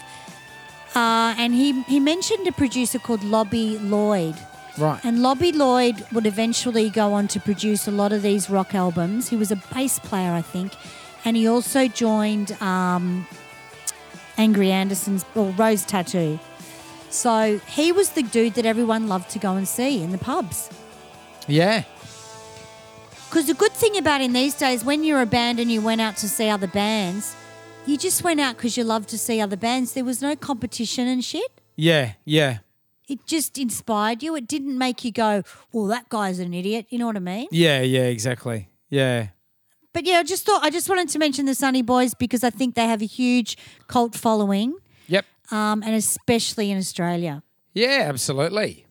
[0.96, 4.38] uh, and he, he mentioned a producer called Lobby Loyde.
[4.78, 5.00] Right.
[5.04, 9.30] And Lobby Loyde would eventually go on to produce a lot of these rock albums.
[9.30, 10.74] He was a bass player, I think,
[11.26, 13.28] and he also joined um,
[14.38, 16.40] Angry Anderson's or Rose Tattoo.
[17.10, 20.70] So he was the dude that everyone loved to go and see in the pubs.
[21.48, 21.84] Yeah.
[23.30, 26.00] Because the good thing about in these days, when you're a band and you went
[26.02, 27.36] out to see other bands,
[27.86, 29.94] you just went out because you loved to see other bands.
[29.94, 31.62] There was no competition and shit.
[31.76, 32.14] Yeah.
[32.26, 32.60] Yeah.
[33.08, 34.36] It just inspired you.
[34.36, 36.88] It didn't make you go, well, that guy's an idiot.
[36.90, 37.48] You know what I mean?
[37.52, 37.82] Yeah.
[37.82, 38.04] Yeah.
[38.06, 38.70] Exactly.
[38.90, 39.28] Yeah.
[39.98, 42.76] But yeah, I just thought, I just wanted to mention the Sunnyboys because I think
[42.76, 43.58] they have a huge
[43.88, 44.76] cult following,
[45.08, 45.26] Yep.
[45.50, 47.42] um, and especially in Australia.
[47.74, 48.86] Yeah, absolutely.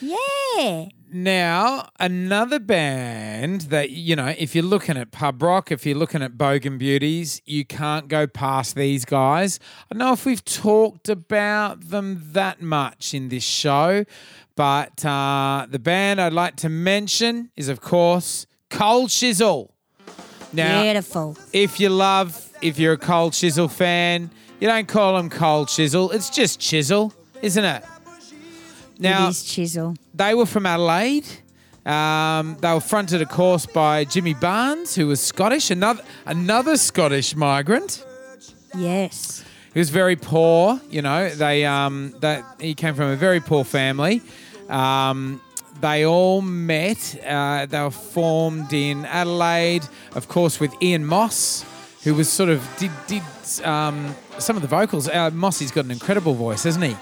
[0.00, 0.84] Yeah.
[1.12, 6.22] Now, another band that, you know, if you're looking at pub rock, if you're looking
[6.22, 9.58] at Bogan Beauties, you can't go past these guys.
[9.90, 14.04] I don't know if we've talked about them that much in this show,
[14.54, 19.72] but uh, the band I'd like to mention is, of course, Cold Chisel.
[20.52, 21.36] Now, Beautiful.
[21.52, 24.30] if you love, if you're a Cold Chisel fan,
[24.60, 26.10] you don't call them Cold Chisel.
[26.12, 27.84] It's just Chisel, isn't it?
[28.98, 29.94] Now, it is chisel.
[30.14, 31.26] they were from Adelaide.
[31.84, 37.36] Um, they were fronted, of course, by Jimmy Barnes, who was Scottish, another another Scottish
[37.36, 38.04] migrant.
[38.76, 39.44] Yes.
[39.74, 40.80] He was very poor.
[40.90, 44.22] You know, they um, that he came from a very poor family.
[44.70, 45.40] Um,
[45.80, 47.18] they all met.
[47.24, 49.84] Uh, they were formed in Adelaide,
[50.14, 51.64] of course, with Ian Moss,
[52.04, 53.22] who was sort of did did
[53.64, 55.08] um, some of the vocals.
[55.08, 56.96] Uh, Mossy's got an incredible voice, hasn't he?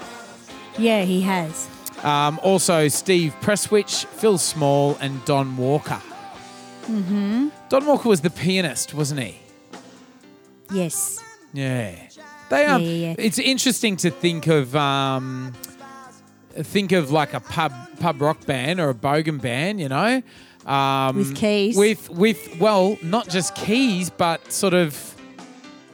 [0.77, 1.67] Yeah, he has.
[2.03, 6.01] Um, also, Steve Prestwich, Phil Small, and Don Walker.
[6.83, 7.49] Mm-hmm.
[7.69, 9.39] Don Walker was the pianist, wasn't he?
[10.71, 11.23] Yes.
[11.53, 11.95] Yeah.
[12.49, 12.79] They are.
[12.79, 13.15] Yeah, yeah, yeah.
[13.17, 15.53] It's interesting to think of um,
[16.63, 20.21] think of like a pub pub rock band or a bogan band, you know,
[20.65, 21.77] um, With keys.
[21.77, 25.15] With with well, not just keys, but sort of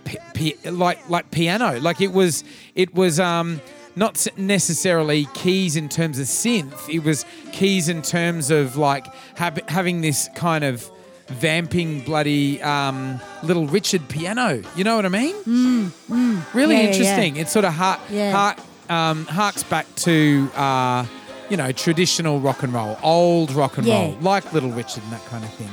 [0.05, 1.79] pi- pi- like like piano.
[1.79, 2.43] Like it was
[2.75, 3.59] it was um,
[3.95, 6.87] not necessarily keys in terms of synth.
[6.89, 10.89] It was keys in terms of like hab- having this kind of
[11.27, 14.61] vamping bloody um, little Richard piano.
[14.75, 15.35] You know what I mean?
[15.45, 16.79] Really Mm, Yeah, yeah, yeah.
[16.91, 17.35] interesting.
[17.37, 18.31] It sort of har- Yeah.
[18.31, 18.55] har-
[18.91, 21.05] um, harks back to uh,
[21.49, 23.95] you know traditional rock and roll, old rock and Yeah.
[24.01, 25.69] roll, like Little Richard and that kind of thing.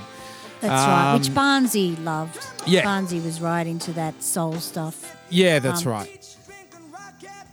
[0.60, 1.14] That's right.
[1.16, 2.44] Which Um, Barnsey loved.
[2.66, 2.82] Yeah.
[2.84, 5.16] Barnsey was right into that soul stuff.
[5.30, 6.08] Yeah, that's Um, right.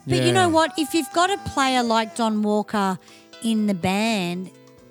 [0.07, 0.25] But Yeah.
[0.25, 0.71] you know what?
[0.77, 2.97] If you've got a player like Don Walker
[3.43, 4.49] in the band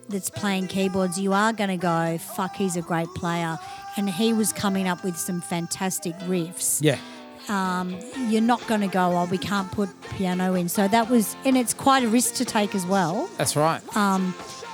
[0.08, 3.58] that's playing keyboards, you are going to go, fuck, he's a great player.
[3.96, 6.78] And he was coming up with some fantastic riffs.
[6.80, 6.98] Yeah,
[7.48, 10.68] You're not going to go, oh, we can't put piano in.
[10.68, 13.28] So that was, and it's quite a risk to take as well.
[13.36, 13.80] that's right.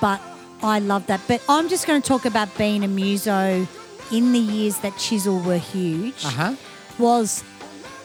[0.00, 0.20] But
[0.62, 1.20] I love that.
[1.28, 3.66] But I'm just going to talk about being a muso
[4.12, 6.24] in the years that Chisel were huge.
[6.24, 6.54] Uh huh.
[6.98, 7.42] was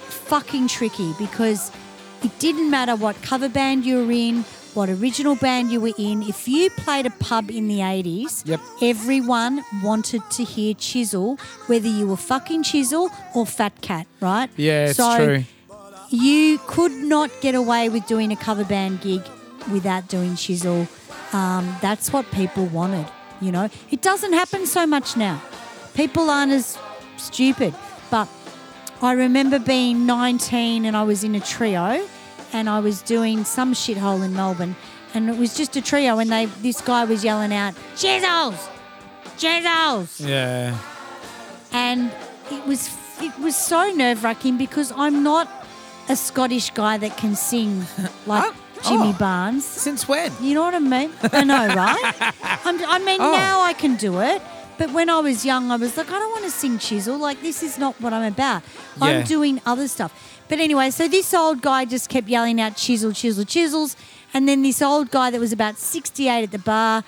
[0.08, 1.72] fucking tricky because
[2.24, 4.44] it didn't matter what cover band you were in,
[4.76, 6.22] what original band you were in.
[6.24, 8.60] If you played a pub in the 80s, Yep.
[8.82, 14.50] everyone wanted to hear Chisel, whether you were fucking Chisel or Fat Cat, right?
[14.58, 15.44] Yeah, it's so true.
[16.10, 19.22] You could not get away with doing a cover band gig
[19.72, 20.88] without doing Chisel.
[21.34, 23.08] Um, that's what people wanted,
[23.42, 23.70] you know?
[23.92, 25.42] It doesn't happen so much now.
[25.96, 26.78] People aren't as
[27.18, 27.74] stupid.
[28.12, 28.28] But
[29.02, 32.08] I remember being 19 and I was in a trio
[32.54, 34.76] and I was doing some shithole in Melbourne
[35.14, 38.70] and it was just a trio and they this guy was yelling out, Chisels!
[39.38, 40.20] Chisels!
[40.22, 40.78] Yeah.
[41.72, 42.12] and
[42.52, 42.90] it was
[43.22, 45.48] it was so nerve wracking because I'm not
[46.10, 47.80] a Scottish guy that can sing
[48.26, 48.90] like oh, oh.
[48.90, 49.18] Jimmy oh.
[49.18, 49.66] Barnes.
[49.66, 50.32] Since when?
[50.42, 51.12] You know what I mean?
[51.32, 52.14] I know, right?
[52.66, 53.32] I'm, I mean, Oh.
[53.32, 54.42] now I can do it.
[54.78, 57.18] But when I was young, I was like, I don't want to sing chisel.
[57.18, 58.62] Like, this is not what I'm about.
[58.98, 59.06] Yeah.
[59.06, 60.12] I'm doing other stuff.
[60.48, 63.96] But anyway, so this old guy just kept yelling out chisel, chisel, chisels.
[64.34, 67.04] And then this old guy that was about 68 at the bar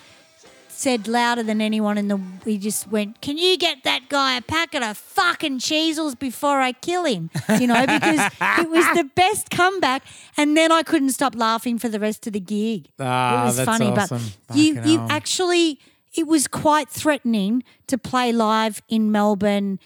[0.70, 2.20] said louder than anyone in the.
[2.46, 6.72] He just went, Can you get that guy a packet of fucking chisels before I
[6.72, 7.30] kill him?
[7.60, 10.04] You know, because it was the best comeback.
[10.38, 12.90] And then I couldn't stop laughing for the rest of the gig.
[13.00, 14.22] Ah, it was funny, awesome.
[14.48, 15.08] but you you hell.
[15.10, 15.80] actually
[16.16, 19.80] it was quite threatening to play live in Melbourne,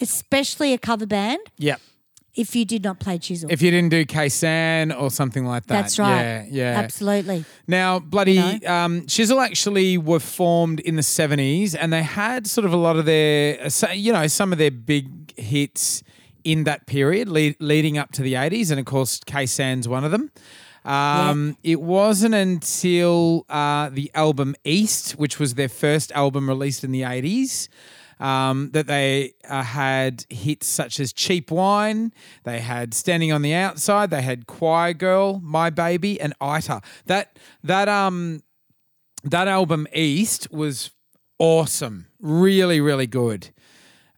[0.00, 1.80] especially a cover band, Yep.
[2.38, 3.50] If you did not play Chisel.
[3.50, 5.82] If you didn't do Khe Sanh or something like that.
[5.82, 6.20] That's right.
[6.20, 6.78] Yeah, yeah.
[6.78, 7.44] Absolutely.
[7.66, 8.74] Now, bloody You know?
[8.74, 12.96] um, Chisel actually were formed in the 70s and they had sort of a lot
[12.96, 16.02] of their, you know, some of their big hits
[16.44, 18.70] in that period lead, leading up to the 80s.
[18.70, 20.30] And of course, Khe Sanh's one of them.
[20.84, 26.92] Um, It wasn't until uh, the album East, which was their first album released in
[26.92, 27.68] the 80s,
[28.20, 32.12] um, that they uh, had hits such as Cheap Wine,
[32.44, 36.80] they had Standing on the Outside, they had Choir Girl, My Baby, and Ita.
[37.06, 38.42] That that um
[39.24, 40.90] that album East was
[41.38, 43.50] awesome, really really good.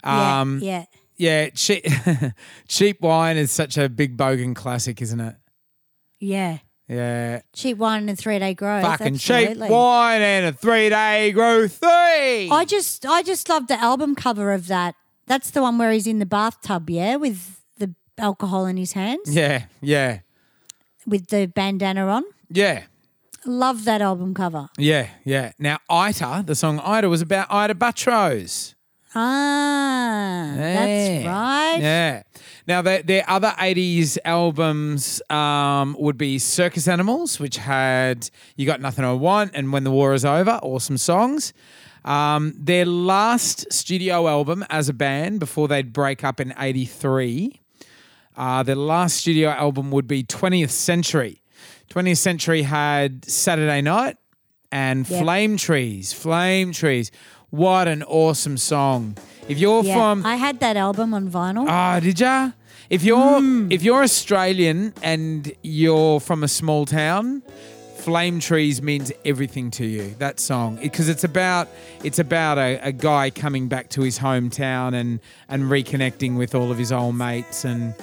[0.03, 0.84] Yeah, Um, yeah.
[1.16, 1.84] yeah, cheap,
[2.68, 5.36] cheap wine is such a big bogan classic, isn't it?
[6.18, 6.59] Yeah.
[6.91, 8.82] Yeah, Cheap wine and three day growth.
[8.82, 9.68] fucking absolutely.
[9.68, 12.51] cheap wine and a three day growth three.
[12.51, 14.97] I just I just love the album cover of that.
[15.26, 19.32] That's the one where he's in the bathtub, yeah, with the alcohol in his hands,
[19.32, 20.20] yeah, yeah,
[21.07, 22.24] with the bandana on.
[22.49, 22.84] yeah.
[23.47, 24.68] Love that album cover.
[24.76, 25.53] Yeah, yeah.
[25.59, 28.74] Now, Ita, the song Ita was about Ita Buttrose.
[29.15, 31.29] Ah, that's Yeah.
[31.31, 31.79] right.
[31.81, 32.23] Yeah.
[32.67, 38.81] Now, their, their other 80s albums um, would be Circus Animals, which had You Got
[38.81, 41.53] Nothing I Want and When the War Is Over, awesome songs.
[42.05, 47.61] Um, their last studio album as a band before they'd break up in 83,
[48.37, 51.43] uh, their last studio album would be 20th Century.
[51.91, 54.17] 20th Century had Saturday Night
[54.71, 55.07] and.
[55.07, 56.13] Flame Trees.
[56.13, 57.11] Flame Trees.
[57.51, 59.16] What an awesome song.
[59.48, 61.66] If you're Yeah, from I had that album on vinyl.
[61.68, 62.51] Ah, did ya?
[62.88, 63.70] If you're Hmm.
[63.70, 67.42] if you're Australian and you're from a small town,
[67.96, 70.14] Flame Trees means everything to you.
[70.18, 71.68] That song because it's about
[72.05, 76.70] it's about a, a guy coming back to his hometown and and reconnecting with all
[76.70, 77.94] of his old mates and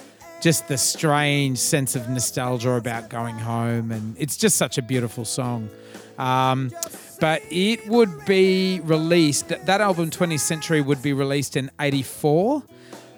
[0.42, 5.26] just the strange sense of nostalgia about going home and it's just such a beautiful
[5.26, 5.70] song.
[6.20, 6.72] Um,
[7.20, 9.50] but it would be released.
[9.50, 12.64] That album, 20th Century, would be released in '84,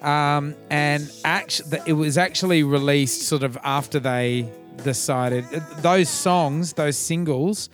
[0.02, 4.48] um, and actually, it was actually released sort of after they
[4.84, 7.68] decided uh, those songs, those singles,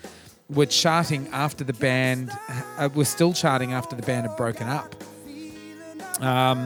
[0.51, 2.31] were charting after the band
[2.79, 4.95] uh, were still charting after the band had broken up.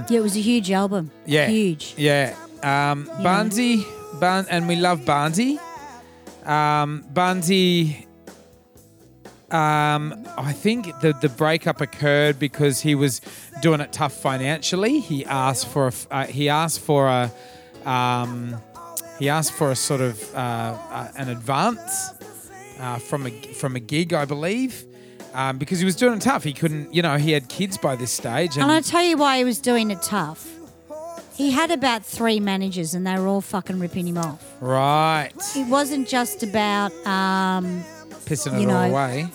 [0.09, 1.11] yeah, it was a huge album.
[1.27, 1.95] Yeah, Huge.
[1.97, 3.85] Yeah, um, Barnsey,
[4.21, 5.59] Barn, and we love Barnsey.
[6.47, 8.07] Um, Barnsey.
[9.53, 13.21] Um, I think the the breakup occurred because he was
[13.61, 15.01] doing it tough financially.
[15.01, 17.33] He asked for a uh, he asked for a
[17.89, 18.57] um,
[19.19, 22.15] he asked for a sort of uh, uh, an advance
[22.79, 24.85] uh, from a from a gig, I believe,
[25.35, 26.45] um, because he was doing it tough.
[26.45, 29.17] He couldn't, you know, he had kids by this stage, and And I tell you
[29.17, 30.49] why he was doing it tough.
[31.35, 34.45] He had about three managers, and they were all fucking ripping him off.
[34.61, 37.83] right, It wasn't just about, um,
[38.27, 39.29] pissing it you all know, away.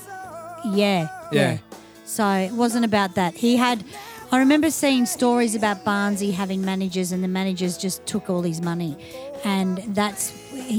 [0.74, 1.58] yeah, Yeah.
[2.06, 3.34] So it wasn't about that.
[3.34, 3.84] He had.
[4.32, 8.62] I remember seeing stories about Barnsey having managers, and the managers just took all his
[8.62, 8.96] money,
[9.44, 10.34] and that's.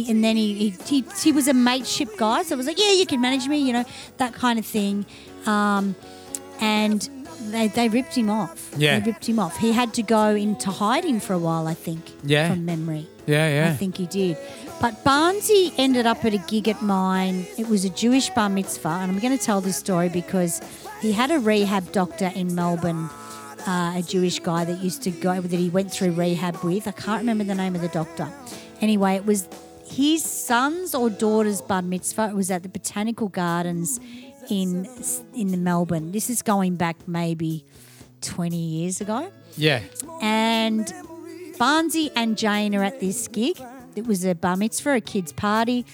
[0.08, 2.92] And then he, he he he was a mateship guy, so it was like, yeah,
[2.92, 3.84] you can manage me, you know,
[4.18, 5.04] that kind of thing.
[5.46, 5.94] Um,
[6.60, 7.08] and
[7.50, 8.72] they, they ripped him off.
[8.76, 8.98] Yeah.
[8.98, 9.56] they ripped him off.
[9.58, 12.10] He had to go into hiding for a while, I think.
[12.24, 12.50] Yeah.
[12.50, 13.06] from memory.
[13.26, 13.70] Yeah, yeah.
[13.72, 14.36] I think he did.
[14.78, 17.46] But Barnsey ended up at a gig at mine.
[17.56, 20.60] It was a Jewish bar mitzvah, and I'm going to tell this story because
[21.00, 23.08] he had a rehab doctor in Melbourne,
[23.66, 26.86] uh, a Jewish guy that used to go that he went through rehab with.
[26.86, 28.28] I can't remember the name of the doctor.
[28.82, 29.48] Anyway, it was
[29.88, 32.28] his son's or daughter's bar mitzvah.
[32.28, 33.98] It was at the Botanical Gardens
[34.50, 34.86] in
[35.34, 36.12] in the Melbourne.
[36.12, 37.64] This is going back maybe
[38.20, 39.80] 20 years ago Yeah.
[40.20, 40.86] and
[41.58, 43.56] Barnsey and Jane are at this gig.
[43.96, 45.86] It was a bar mitzvah, a kids' party,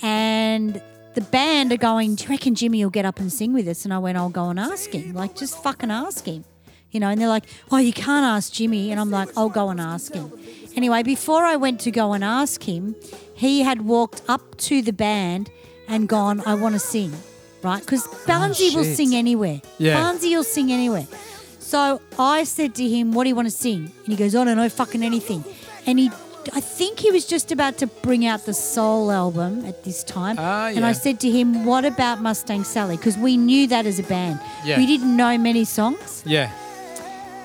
[0.00, 0.80] and
[1.14, 2.14] the band are going.
[2.14, 3.84] Do you reckon Jimmy will get up and sing with us?
[3.84, 5.14] And I went, I'll go and ask him.
[5.14, 6.44] Like, just fucking ask him,
[6.92, 7.08] you know.
[7.08, 8.92] And they're like, Oh, you can't ask Jimmy.
[8.92, 10.32] And I'm like, I'll go and ask him.
[10.76, 12.94] Anyway, before I went to go and ask him,
[13.34, 15.50] he had walked up to the band
[15.88, 17.12] and gone, I want to sing,
[17.64, 17.80] right?
[17.80, 19.60] Because oh, Barnsey will sing anywhere.
[19.78, 19.96] Yeah.
[20.00, 21.08] Barnsey will sing anywhere.
[21.58, 23.90] So I said to him, What do you want to sing?
[24.04, 25.44] And he goes, I don't know, fucking anything.
[25.84, 26.10] And he,
[26.54, 30.36] I think he was just about to bring out the Soul album at this time.
[30.38, 30.84] Ah, And.
[30.84, 32.96] I said to him, What about Mustang Sally?
[32.96, 34.40] Because we knew that as a band.
[34.64, 34.78] Yeah.
[34.78, 36.50] We didn't know many songs Yeah.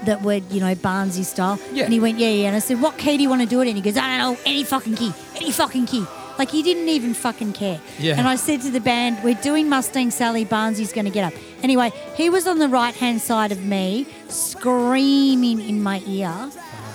[0.05, 1.59] that were, you know, Barnsey style.
[1.71, 1.83] Yeah.
[1.85, 2.47] And he went, Yeah, yeah.
[2.47, 3.75] And I said, What key do you want to do it in?
[3.75, 6.05] He goes, I don't know, any fucking key, any fucking key.
[6.39, 7.79] Like he didn't even fucking care.
[7.99, 8.17] Yeah.
[8.17, 11.33] And I said to the band, We're doing Mustang Sally, Barnsey's going to get up.
[11.61, 16.49] Anyway, he was on the right hand side of me, screaming in my ear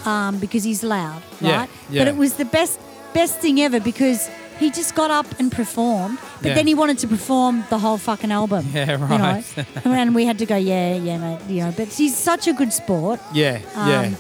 [0.09, 1.71] um, because he's loud, Yeah, right?
[1.91, 2.01] yeah.
[2.01, 2.75] But it was the best,
[3.15, 4.21] best thing ever because.
[4.65, 6.55] He just got up and performed, but Yeah.
[6.57, 8.65] then he wanted to perform the whole fucking album.
[8.75, 9.45] Yeah, you right.
[9.85, 9.93] know?
[10.01, 11.73] and we had to go, yeah, yeah, mate, you know.
[11.77, 13.21] But he's such a good sport.
[13.33, 13.61] Yeah.
[13.77, 14.01] yeah.
[14.01, 14.17] Um,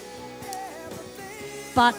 [1.75, 1.95] But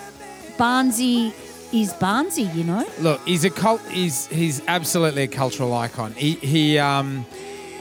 [0.57, 1.33] Barnsey
[1.71, 2.85] is Barnsey, you know.
[2.99, 3.81] Look, he's a cult.
[3.91, 6.13] He's he's absolutely a cultural icon.
[6.13, 7.25] He he um,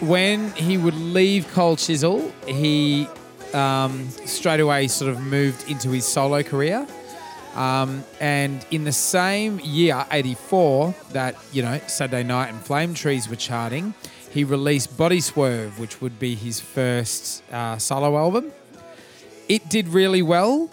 [0.00, 3.06] when he would leave Cold Chisel, he
[3.54, 6.86] um, straight away sort of moved into his solo career.
[7.54, 13.28] Um, and in the same year, '84, that you know Saturday Night and Flame Trees
[13.28, 13.94] were charting,
[14.30, 18.52] he released Body Swerve, which would be his first uh, solo album.
[19.48, 20.70] It did really well.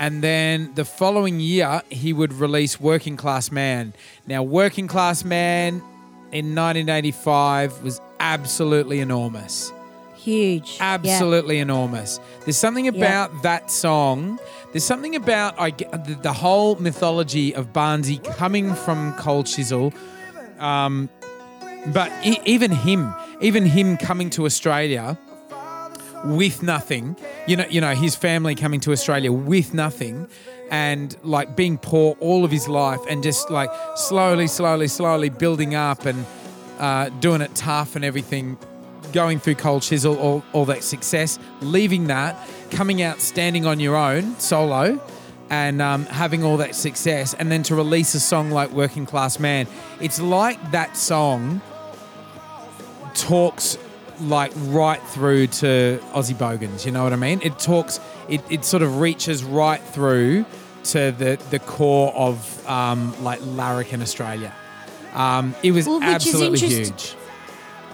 [0.00, 3.94] And then the following year, he would release Working Class Man.
[4.26, 5.82] Now, Working Class Man
[6.30, 9.72] in 1985 was absolutely enormous.
[10.18, 10.76] Huge.
[10.78, 10.94] Yeah.
[10.94, 12.20] Absolutely enormous.
[12.44, 14.38] There's something about that song.
[14.72, 19.92] There's something about I the, the whole mythology of Barnsey coming from Cold Chisel,
[20.58, 21.08] um,
[21.86, 25.16] but e- even him, even him coming to Australia
[26.24, 27.16] with nothing,
[27.46, 30.26] you know, you know, his family coming to Australia with nothing,
[30.70, 35.74] and like being poor all of his life, and just like slowly, slowly, slowly building
[35.76, 36.26] up and
[36.78, 38.58] uh, doing it tough and everything,
[39.12, 42.36] going through cold chisel, all, all that success, leaving that,
[42.70, 45.00] coming out, standing on your own solo,
[45.50, 49.38] and um, having all that success, and then to release a song like Working Class
[49.38, 49.66] Man,
[50.00, 51.60] it's like that song
[53.14, 53.78] talks
[54.20, 56.84] like right through to Aussie Bogans.
[56.84, 57.40] You know what I mean?
[57.42, 60.44] It talks, it, it sort of reaches right through
[60.84, 64.54] to the the core of um, like Larrick Australia.
[65.14, 67.14] Um, it was Well, absolutely huge.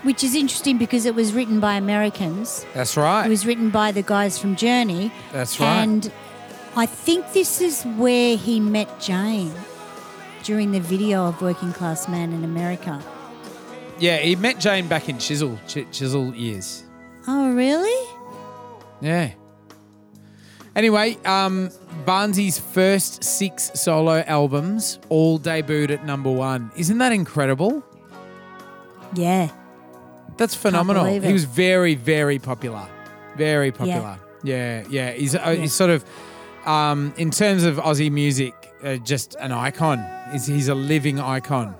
[0.04, 2.64] Which is interesting because it was written by Americans.
[2.74, 3.26] That's right.
[3.26, 5.10] It was written by the guys from Journey.
[5.32, 5.82] That's right.
[5.82, 6.12] And
[6.76, 9.52] I think this is where he met Jane
[10.42, 13.02] during the video of Working Class Man in America.
[13.98, 16.84] yeah, he met Jane back in Chisel Ch- Chisel years.
[17.26, 18.08] Oh, really?
[19.00, 19.32] Yeah.
[20.76, 21.70] Anyway, um,
[22.04, 26.70] first six solo albums all debuted at number one.
[26.76, 27.82] Isn't that incredible?
[29.14, 29.48] Yeah.
[30.36, 31.04] That's phenomenal.
[31.04, 32.88] He was very, very popular.
[33.36, 34.18] Very popular.
[34.42, 35.12] Yeah, yeah.
[35.12, 36.04] He's, uh, he's sort of,
[36.66, 40.04] um, in terms of Aussie music, uh, just an icon.
[40.32, 41.74] He's, he's a living icon.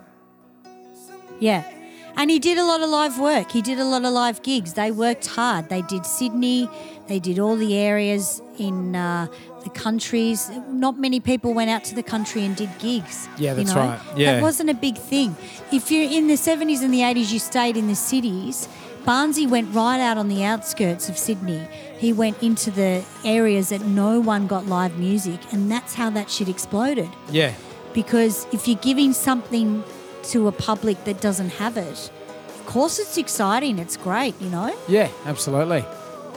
[1.41, 1.71] Yeah.
[2.17, 3.51] And he did a lot of live work.
[3.51, 4.75] He did a lot of live gigs.
[4.75, 5.69] They worked hard.
[5.69, 6.69] They did Sydney,
[7.07, 9.27] they did all the areas in uh,
[9.65, 10.51] the countries.
[10.69, 13.29] Not many people went out to the country and did gigs.
[13.39, 13.81] Yeah, you that's know?
[13.81, 14.01] right.
[14.17, 14.35] Yeah.
[14.35, 15.35] That wasn't a big thing.
[15.73, 18.69] If you're in the 70s and the 80s, you stayed in the cities.
[19.05, 21.67] Barnsey went right out on the outskirts of Sydney.
[21.99, 26.31] He went into the areas that no one got live music, and that's how that
[26.31, 27.53] shit exploded Yeah.
[27.93, 29.85] because if you're giving something
[30.25, 32.11] to a public that doesn't have it,
[32.49, 33.79] of course it's exciting.
[33.79, 34.75] It's great, you know.
[34.89, 35.85] Yeah, absolutely.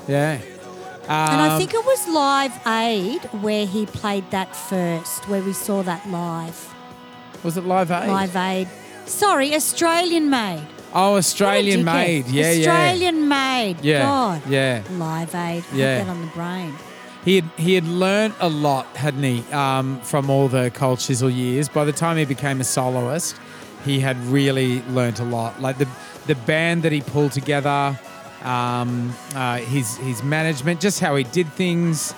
[0.10, 0.40] Yeah.
[1.10, 5.54] And I Um, think it was Live Aid where he played that first, where we
[5.54, 6.74] saw that live.
[7.44, 8.10] Was it Live Aid?
[8.10, 8.68] Live Aid.
[9.06, 10.66] Sorry, Australian made.
[10.94, 12.28] Oh, Australian made.
[12.28, 12.72] Yeah, yeah.
[12.72, 13.76] Australian made.
[13.82, 14.42] Yeah, God.
[14.50, 14.82] yeah.
[14.92, 15.64] Live Aid.
[15.70, 15.98] Put Yeah.
[16.04, 16.74] that on the brain.
[17.24, 21.30] He had he had learned a lot, hadn't he, um, from all the Cold Chisel
[21.30, 21.68] years.
[21.70, 23.36] By the time he became a soloist,
[23.86, 25.62] he had really learnt a lot.
[25.62, 25.88] Like the
[26.26, 27.98] the band that he pulled together,
[28.48, 32.14] um, uh, his his management, just how he did things,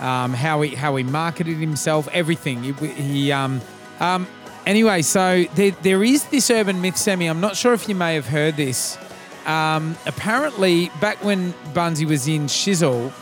[0.00, 2.62] um, how he how he marketed himself, everything.
[2.62, 3.60] He, he um,
[4.00, 4.26] um,
[4.64, 7.26] anyway, so there, there is this urban myth, Sammy.
[7.26, 8.98] I'm not sure if you may have heard this.
[9.44, 13.12] Um, apparently, back when Barnsey was in Chisel,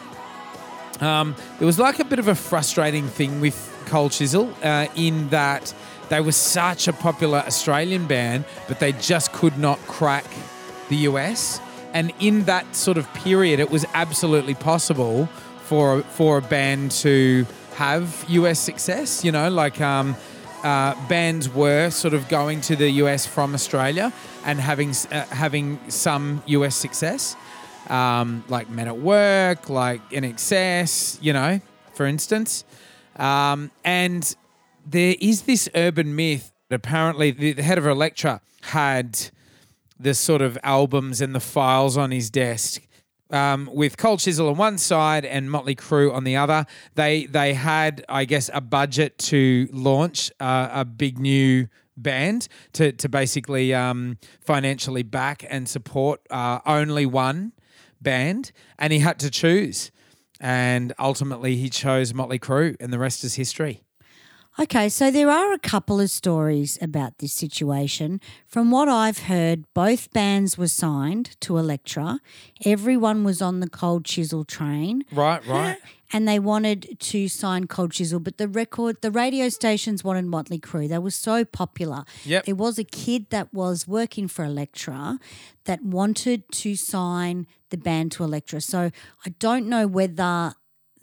[1.00, 5.28] um, there was like a bit of a frustrating thing with Cold Chisel uh, in
[5.28, 5.74] that
[6.08, 10.24] they were such a popular Australian band, but they just could not crack
[10.88, 11.60] the US.
[11.94, 15.26] And in that sort of period, it was absolutely possible
[15.62, 19.24] for for a band to have US success.
[19.24, 20.14] You know, like um,
[20.62, 24.12] uh, bands were sort of going to the US from Australia
[24.44, 27.36] and having uh, having some US success
[27.88, 31.60] um, like Men at Work, like INXS, you know,
[31.94, 32.64] for instance.
[33.16, 34.34] Um, and
[34.86, 39.30] there is this urban myth that apparently the, the head of Elektra had
[39.98, 42.86] the sort of albums and the files on his desk.
[43.30, 47.54] Um, with Cold Chisel on one side and Motley Crue on the other, they they
[47.54, 53.72] had, I guess, a budget to launch uh, a big new band to to basically
[53.72, 57.52] um, financially back and support uh, only one
[58.00, 59.90] band, and he had to choose,
[60.38, 63.83] and ultimately he chose Motley Crue, and the rest is history.
[64.56, 68.20] Okay, so there are a couple of stories about this situation.
[68.46, 72.20] From what I've heard, both bands were signed to Elektra.
[72.64, 75.02] Everyone was on the Cold Chisel train.
[75.10, 75.78] Right, right.
[76.12, 80.60] And they wanted to sign Cold Chisel, but the record, the radio stations wanted Motley
[80.60, 80.88] Crue.
[80.88, 82.04] They were so popular.
[82.24, 82.44] Yep.
[82.44, 85.18] There was a kid that was working for Elektra
[85.64, 88.60] that wanted to sign the band to Elektra.
[88.60, 88.92] So
[89.26, 90.54] I don't know whether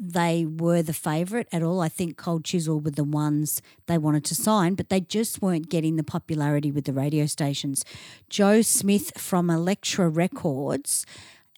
[0.03, 1.79] they were the favourite at all.
[1.79, 5.69] I think Cold Chisel were the ones they wanted to sign, but they just weren't
[5.69, 7.85] getting the popularity with the radio stations.
[8.27, 11.05] Joe Smith from Elektra Records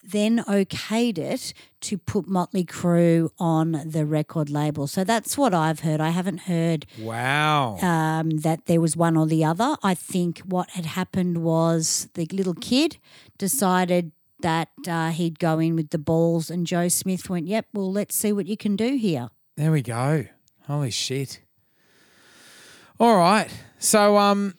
[0.06, 4.86] then okayed it to put Motley Crue on the record label.
[4.86, 6.02] So that's what I've heard.
[6.02, 7.78] I haven't heard Wow.
[7.78, 9.78] um, that there was one or the other.
[9.82, 12.98] I think what had happened was the little kid
[13.38, 14.12] decided
[14.44, 18.16] that uh, he'd go in with the balls, and Joe Smith went, "Yep, well, let's
[18.16, 20.26] see what you can do here." There we go.
[20.68, 21.42] Holy shit.
[23.00, 23.50] All right.
[23.80, 24.54] So um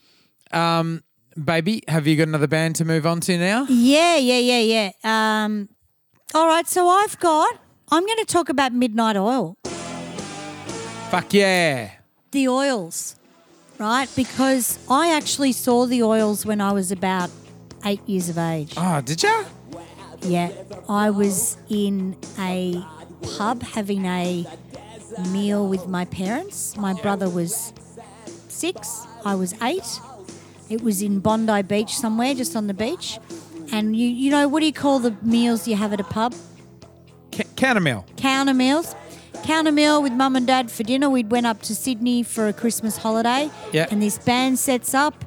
[0.52, 1.02] um
[1.42, 3.66] baby, have you got another band to move on to now?
[3.68, 5.44] Yeah, yeah, yeah, yeah.
[5.44, 5.68] Um,
[6.34, 7.58] all right, so I've got.
[7.90, 9.56] I'm going to talk about Midnight Oil,
[11.10, 11.90] Fuck yeah.
[12.32, 13.16] the oils,
[13.78, 14.08] right?
[14.16, 17.30] Because I actually saw the oils when I was about
[17.84, 18.74] eight years of age.
[18.76, 19.44] Oh, did you?
[20.24, 20.50] Yeah,
[20.88, 22.82] I was in a
[23.36, 24.46] pub having a
[25.30, 26.76] meal with my parents.
[26.76, 27.72] My brother was
[28.48, 30.00] six, I was eight.
[30.70, 33.18] It was in Bondi Beach somewhere, just on the beach.
[33.70, 36.34] And you, you know, what do you call the meals you have at a pub?
[37.32, 38.04] Ca- Countermill.
[38.16, 38.94] Counter meals.
[39.42, 41.10] Counter meal with mum and dad for dinner.
[41.10, 43.50] We'd went up to Sydney for a Christmas holiday.
[43.72, 43.88] Yeah.
[43.90, 45.24] And this band sets up,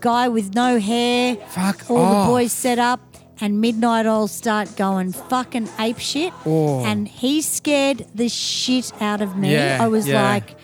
[0.00, 1.36] guy with no hair.
[1.50, 2.26] Fuck All off.
[2.26, 3.00] the boys set up,
[3.40, 6.32] and Midnight Oil start going fucking ape shit.
[6.46, 6.84] Oh.
[6.84, 9.52] And he scared the shit out of me.
[9.52, 10.22] Yeah, I was yeah.
[10.22, 10.56] like,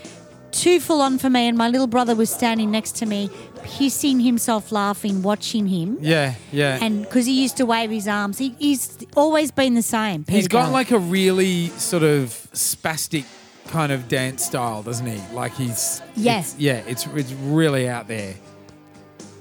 [0.53, 1.49] too full on for me.
[1.49, 5.99] And my little brother was standing next to me, pissing himself laughing, watching him.
[6.01, 6.79] Yeah, yeah.
[6.81, 10.25] And because he used to wave his arms, he, he's always been the same.
[10.29, 13.25] He's got like a really sort of spastic
[13.68, 15.20] kind of dance style, doesn't he?
[15.35, 16.33] Like he's Yeah.
[16.41, 16.83] it's- yeah.
[16.87, 18.35] It's it's really out there.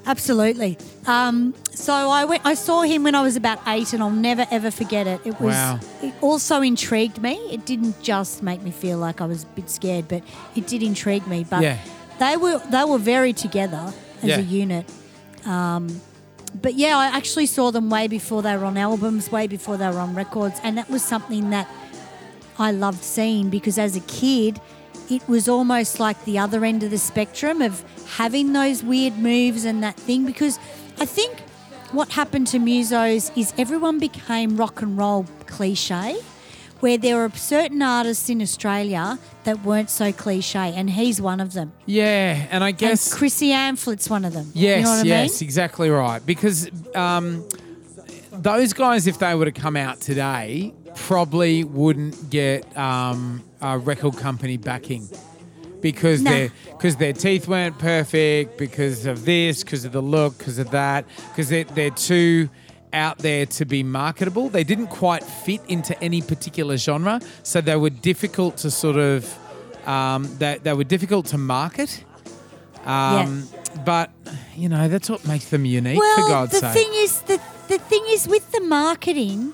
[0.05, 0.77] Absolutely.
[1.07, 2.45] Um, so I went.
[2.45, 5.21] I saw him when I was about eight, and I'll never ever forget it.
[5.25, 5.53] It was.
[5.55, 5.79] Wow.
[6.01, 7.35] It also intrigued me.
[7.51, 10.23] It didn't just make me feel like I was a bit scared, but
[10.55, 11.45] it did intrigue me.
[11.49, 11.77] But Yeah.
[12.19, 14.39] they were they were very together as Yeah.
[14.39, 14.85] a unit.
[15.45, 16.01] Um,
[16.61, 19.87] but yeah, I actually saw them way before they were on albums, way before they
[19.89, 21.67] were on records, and that was something that
[22.59, 24.59] I loved seeing because as a kid,
[25.09, 27.83] it was almost like the other end of the spectrum of
[28.17, 30.25] having those weird moves and that thing.
[30.25, 30.59] Because
[30.99, 31.39] I think
[31.91, 36.17] what happened to musos is everyone became rock and roll cliche,
[36.79, 41.53] where there were certain artists in Australia that weren't so cliche, and he's one of
[41.53, 41.71] them.
[41.85, 44.51] Yeah, and I guess and Chrissy Amphlett's one of them.
[44.53, 45.47] Yes, you know yes, mean?
[45.47, 46.25] exactly right.
[46.25, 47.47] Because um,
[48.31, 54.15] those guys, if they were to come out today, probably wouldn't get um, a record
[54.17, 55.07] company backing
[55.81, 56.29] because No.
[56.31, 60.69] their because their teeth weren't perfect, because of this, because of the look, because of
[60.71, 62.49] that, because they're, they're too
[62.91, 64.49] out there to be marketable.
[64.49, 69.35] They didn't quite fit into any particular genre, so they were difficult to sort of
[69.87, 72.03] um, they, they were difficult to market.
[72.85, 73.47] Um,
[73.85, 74.11] But
[74.55, 75.97] you know that's what makes them unique.
[75.99, 76.73] Well, for God's the sake.
[76.73, 79.53] thing is, the the thing is with the marketing,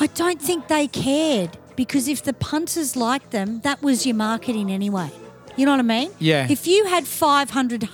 [0.00, 4.68] I don't think they cared because if the punters liked them, that was your marketing
[4.68, 5.08] anyway.
[5.56, 6.10] You know what I mean?
[6.18, 6.48] Yeah.
[6.50, 7.88] If you had 500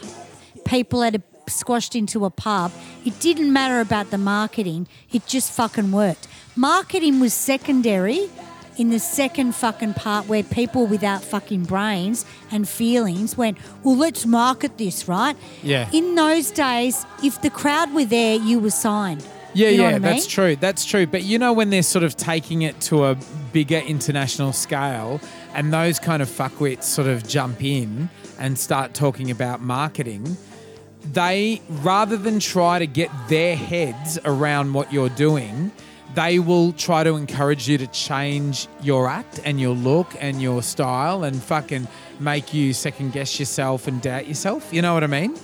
[0.64, 2.72] people at a squashed into a pub,
[3.04, 4.88] it didn't matter about the marketing.
[5.12, 6.26] It just fucking worked.
[6.56, 8.30] Marketing was secondary
[8.78, 14.24] in the second fucking part where people without fucking brains and feelings went, well, let's
[14.24, 15.36] market this, right?
[15.62, 15.90] Yeah.
[15.92, 19.22] In those days, if the crowd were there, you were signed.
[19.52, 20.56] Yeah, You know yeah, I that's true.
[20.56, 21.06] That's true.
[21.06, 23.16] But you know, when they're sort of taking it to a
[23.54, 25.20] bigger international scale
[25.54, 30.36] and those kind of fuckwits sort of jump in and start talking about marketing,
[31.12, 35.70] they, rather than try to get their heads around what you're doing,
[36.14, 40.60] they will try to encourage you to change your act and your look and your
[40.60, 41.86] style and fucking
[42.18, 44.72] make you second guess yourself and doubt yourself.
[44.72, 45.38] You know what I mean?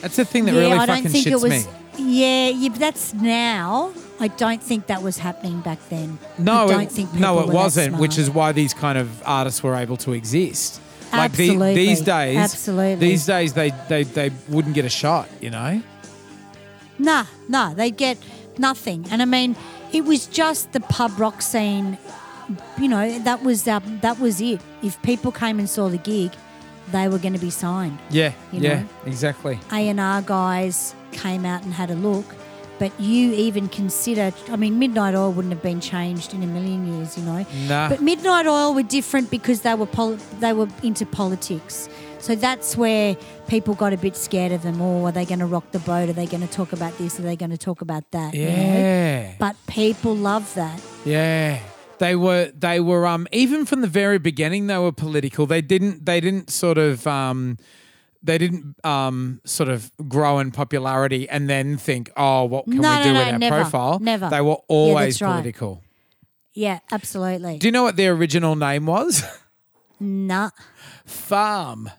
[0.00, 1.66] That's the thing that yeah, really I fucking don't think shits it was.
[1.66, 1.72] me.
[1.98, 3.92] Yeah, yeah, but that's now.
[4.20, 6.18] I don't think that was happening back then.
[6.38, 7.96] No, I don't it, think no, it wasn't.
[7.96, 10.80] Which is why these kind of artists were able to exist.
[11.12, 11.74] Like the, Absolutely.
[11.74, 12.94] these days, Absolutely.
[12.94, 15.28] these days they, they they wouldn't get a shot.
[15.40, 15.82] You know.
[16.98, 18.18] Nah, nah, they get
[18.58, 19.06] nothing.
[19.10, 19.56] And I mean,
[19.92, 21.98] it was just the pub rock scene.
[22.78, 24.60] You know, that was uh, that was it.
[24.82, 26.32] If people came and saw the gig,
[26.92, 27.98] they were going to be signed.
[28.10, 28.88] Yeah, yeah, know?
[29.06, 29.58] exactly.
[29.72, 32.26] A and R guys came out and had a look.
[32.80, 36.80] But you even consider, I mean, Midnight Oil wouldn't have been changed in a million
[36.92, 37.44] years, you know.
[37.68, 37.90] Nah.
[37.90, 41.88] But Midnight Oil were different because they were pol- they were into politics.
[42.20, 43.16] So that's where
[43.48, 44.80] people got a bit scared of them.
[44.80, 46.08] Oh, are they going to rock the boat?
[46.08, 47.18] Are they going to talk about this?
[47.18, 48.34] Are they going to talk about that?
[48.34, 48.52] you know?
[48.52, 50.80] Yeah, But people love that.
[51.04, 51.60] yeah.
[51.98, 55.44] They were they were um even from the very beginning they were political.
[55.44, 57.58] They didn't they didn't sort of um
[58.22, 62.90] they didn't um sort of grow in popularity and then think oh what can No,
[62.90, 63.98] we no, do no, with our never, profile?
[64.00, 64.28] never.
[64.30, 65.30] They were always right.
[65.32, 65.82] political.
[66.52, 67.58] Yeah, absolutely.
[67.58, 69.22] Do you know what their original name was?
[70.00, 70.50] nah.
[71.06, 71.90] Farm.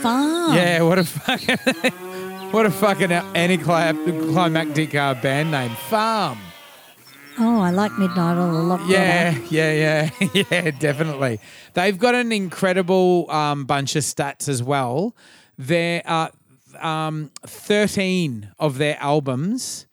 [0.00, 0.54] Farm.
[0.54, 1.56] Yeah, what a fucking
[2.52, 5.70] what a fucking anticlimactic uh, band name.
[5.90, 6.38] Farm.
[7.38, 9.44] Oh, I like Midnight Oil a lot Yeah, better.
[9.54, 11.40] yeah, yeah, yeah, definitely.
[11.74, 15.16] They've got an incredible um, bunch of stats as well.
[15.58, 16.28] They're uh,
[16.80, 19.86] um, 13 of their albums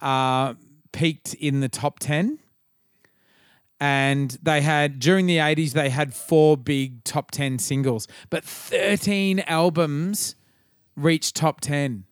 [0.00, 0.54] uh,
[0.92, 2.38] peaked in the top 10.
[3.80, 9.38] And they had, during the 80s, they had four big top 10 singles, but 13
[9.46, 10.34] albums
[10.96, 12.04] reached top 10.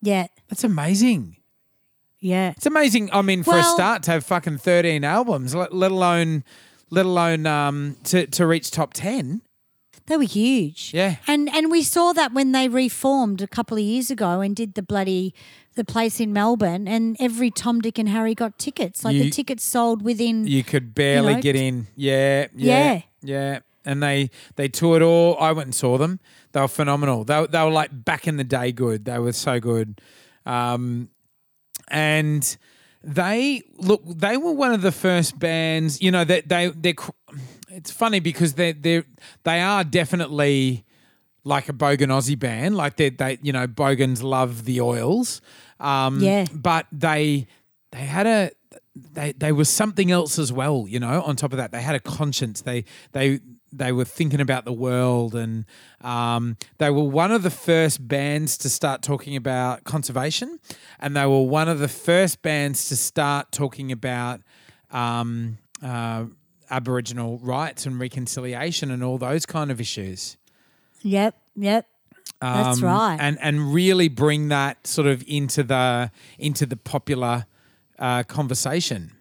[0.00, 0.28] Yeah.
[0.48, 1.38] That's amazing.
[2.24, 2.52] Yeah.
[2.56, 3.10] It's amazing.
[3.12, 6.42] I mean, for a start, to have fucking 13 albums, let, let alone,
[6.88, 9.42] let alone um, to, to reach top 10.
[10.06, 10.92] They were huge.
[10.94, 11.16] Yeah.
[11.26, 14.74] And and we saw that when they reformed a couple of years ago and did
[14.74, 15.34] the bloody
[15.76, 19.02] the place in Melbourne and every Tom, Dick and Harry got tickets.
[19.04, 21.86] Like You- the tickets sold within You could barely know, get in.
[21.96, 23.02] Yeah, yeah, Yeah.
[23.22, 23.58] yeah.
[23.86, 25.38] And they they toured all.
[25.38, 26.20] I went and saw them.
[26.52, 27.24] They were phenomenal.
[27.24, 29.04] They, they were like back in the day good.
[29.06, 30.00] They were so good.
[30.46, 31.08] Um,
[31.88, 32.56] and
[33.02, 34.02] they look.
[34.06, 36.00] They were one of the first bands.
[36.00, 36.94] You know that they they're
[37.68, 39.02] It's funny because they they
[39.44, 40.84] they are definitely
[41.44, 42.76] like a Bogan Aussie band.
[42.76, 45.40] Like they they you know Bogans love the oils.
[45.80, 46.46] Um, Yeah.
[46.52, 47.46] But they
[47.92, 48.50] they had a
[48.94, 50.86] they they were something else as well.
[50.88, 52.62] You know, on top of that, they had a conscience.
[52.62, 53.40] They they
[53.76, 55.64] they were thinking about the world, and
[56.00, 60.58] um, they were one of the first bands to start talking about conservation,
[61.00, 64.40] and they were one of the first bands to start talking about.
[64.90, 66.26] Um, uh,
[66.70, 70.36] Aboriginal rights and reconciliation and all those kind of issues.
[71.02, 71.86] Yep, yep.
[72.40, 73.16] That's Um, right.
[73.20, 77.46] And and really bring that sort of into the into the popular
[77.98, 79.12] uh, conversation.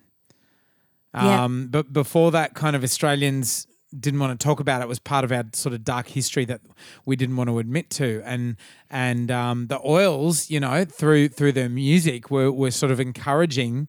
[1.14, 1.44] Yeah.
[1.44, 3.68] Um, But before that, kind of Australians
[4.00, 4.88] didn't want to talk about it.
[4.88, 6.62] was part of our sort of dark history that
[7.06, 8.22] we didn't want to admit to.
[8.26, 8.56] And
[8.90, 13.88] and um, the oils, you know, through through their music, were were sort of encouraging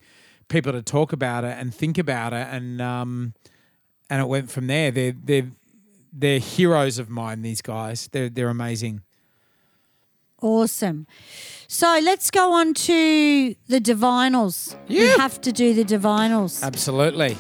[0.49, 2.47] people to talk about it and think about it.
[2.51, 3.35] And um,
[4.11, 4.91] and it went from there.
[4.91, 5.51] They're they're
[6.13, 7.43] they're heroes of mine.
[7.43, 9.03] These guys, they're they're amazing.
[10.43, 11.07] Awesome.
[11.69, 14.77] So let's go on to the Divinyls.
[14.89, 16.63] We have to do the Divinyls.
[16.63, 17.39] Absolutely.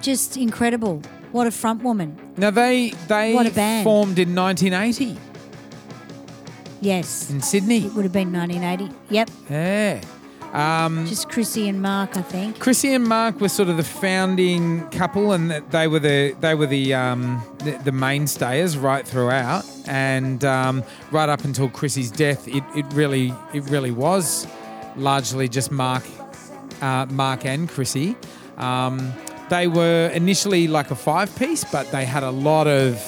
[0.00, 1.02] Just incredible.
[1.32, 2.16] What a front woman.
[2.36, 3.84] Now they they What a band.
[3.84, 5.16] formed in 1980
[6.80, 7.30] Yes.
[7.30, 7.84] in Sydney.
[7.86, 8.94] It would have been 1980.
[9.10, 9.30] Yep.
[9.50, 10.00] Yeah.
[10.52, 12.58] Um, Just Chrissy and Mark, I think.
[12.58, 16.66] Chrissy and Mark were sort of the founding couple, and they were the they were
[16.66, 20.82] the um, the, the mainstays right throughout, and um,
[21.12, 24.48] right up until Chrissy's death, it, it really it really was
[24.96, 26.02] largely just Mark
[26.82, 28.16] uh, Mark and Chrissy.
[28.56, 29.12] Um,
[29.50, 32.98] they were initially like a five piece, but they had a lot of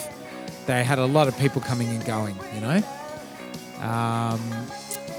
[0.67, 2.37] they had a lot of people coming and going.
[2.55, 2.83] You know.
[3.81, 4.41] Um,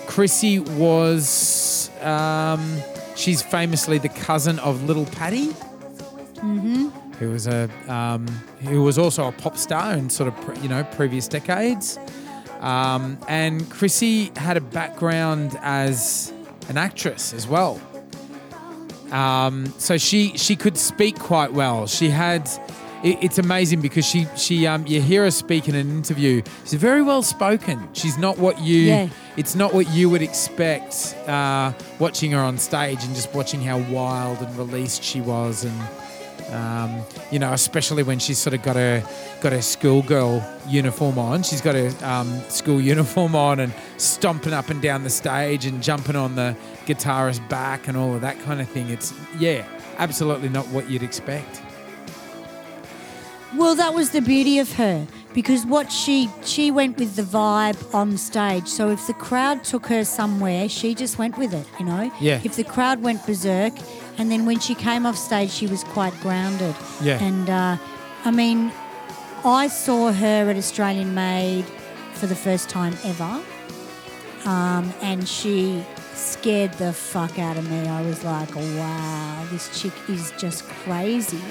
[0.07, 2.81] Chrissy was, um,
[3.15, 6.89] she's famously the cousin of Little Pattie, mm-hmm.
[7.19, 8.27] who was a, um,
[8.61, 11.97] who was also a pop star in sort of you know previous decades.
[12.59, 16.31] Um, and Chrissy had a background as
[16.69, 17.81] an actress as well.
[19.13, 21.87] Um, so she she could speak quite well.
[21.87, 22.49] She had.
[23.03, 26.41] it- It's amazing because she she um you hear her speak in an interview.
[26.65, 27.77] She's very well spoken.
[27.93, 29.07] She's not what you Yeah.
[29.37, 33.77] it's not what you would expect uh, watching her on stage and just watching how
[33.91, 35.77] wild and released she was and
[36.51, 39.03] um, you know especially when she's sort of got her
[39.41, 41.43] got her schoolgirl uniform on.
[41.43, 45.81] She's got her um, school uniform on and stomping up and down the stage and
[45.81, 48.89] jumping on the guitarist's back and all of that kind of thing.
[48.89, 49.65] It's yeah
[49.97, 51.61] absolutely not what you'd expect.
[53.55, 57.93] Well, that was the beauty of her because what she she went with the vibe
[57.93, 58.67] on stage.
[58.67, 62.11] So if the crowd took her somewhere, she just went with it, you know.
[62.19, 62.39] Yeah.
[62.43, 63.73] If the crowd went berserk,
[64.17, 66.75] and then when she came off stage, she was quite grounded.
[67.01, 67.23] Yeah.
[67.23, 67.77] And uh,
[68.25, 68.71] I mean,
[69.43, 71.65] I saw her at Australian Made
[72.13, 73.41] for the first time ever,
[74.45, 77.87] um, and she scared the fuck out of me.
[77.87, 81.41] I was like, wow, this chick is just crazy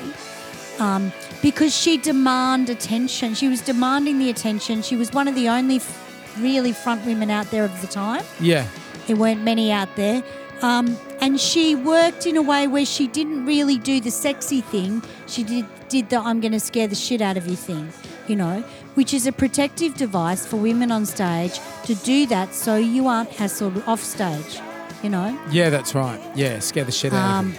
[0.80, 1.12] um,
[1.42, 3.34] because she demand attention.
[3.34, 4.82] She was demanding the attention.
[4.82, 8.24] She was one of the only f- really front women out there of the time.
[8.40, 8.66] yeah
[9.06, 10.22] There weren't many out there.
[10.62, 15.02] Um, and she worked in a way where she didn't really do the sexy thing.
[15.26, 17.92] She did, did the I'm going to scare the shit out of you thing,
[18.28, 18.60] you know,
[18.94, 23.30] which is a protective device for women on stage to do that so you aren't
[23.30, 24.60] hassled off stage,
[25.02, 25.36] you know.
[25.50, 27.58] yeah that's right yeah scare the shit out of Um, you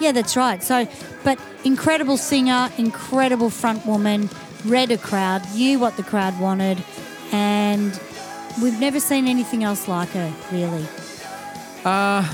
[0.00, 0.62] yeah, that's right.
[0.62, 0.86] So,
[1.24, 4.28] but incredible singer, incredible front woman,
[4.64, 6.82] read a crowd, knew what the crowd wanted,
[7.32, 7.98] and
[8.62, 10.86] we've never seen anything else like her, really.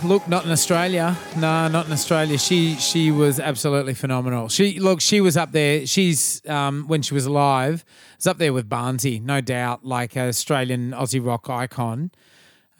[0.02, 1.16] Look, not in Australia.
[1.36, 2.38] No, not in Australia.
[2.38, 4.48] She she was absolutely phenomenal.
[4.48, 5.86] She look, she was up there.
[5.86, 7.84] She's um, when she was alive,
[8.16, 12.10] was up there with Barnsey, no doubt, like an Australian Aussie rock icon.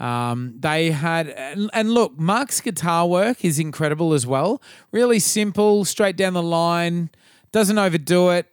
[0.03, 4.61] Um, they had and, and look, Mark's guitar work is incredible as well.
[4.91, 7.09] Really simple, straight down the line.
[7.53, 8.47] Doesn't overdo it.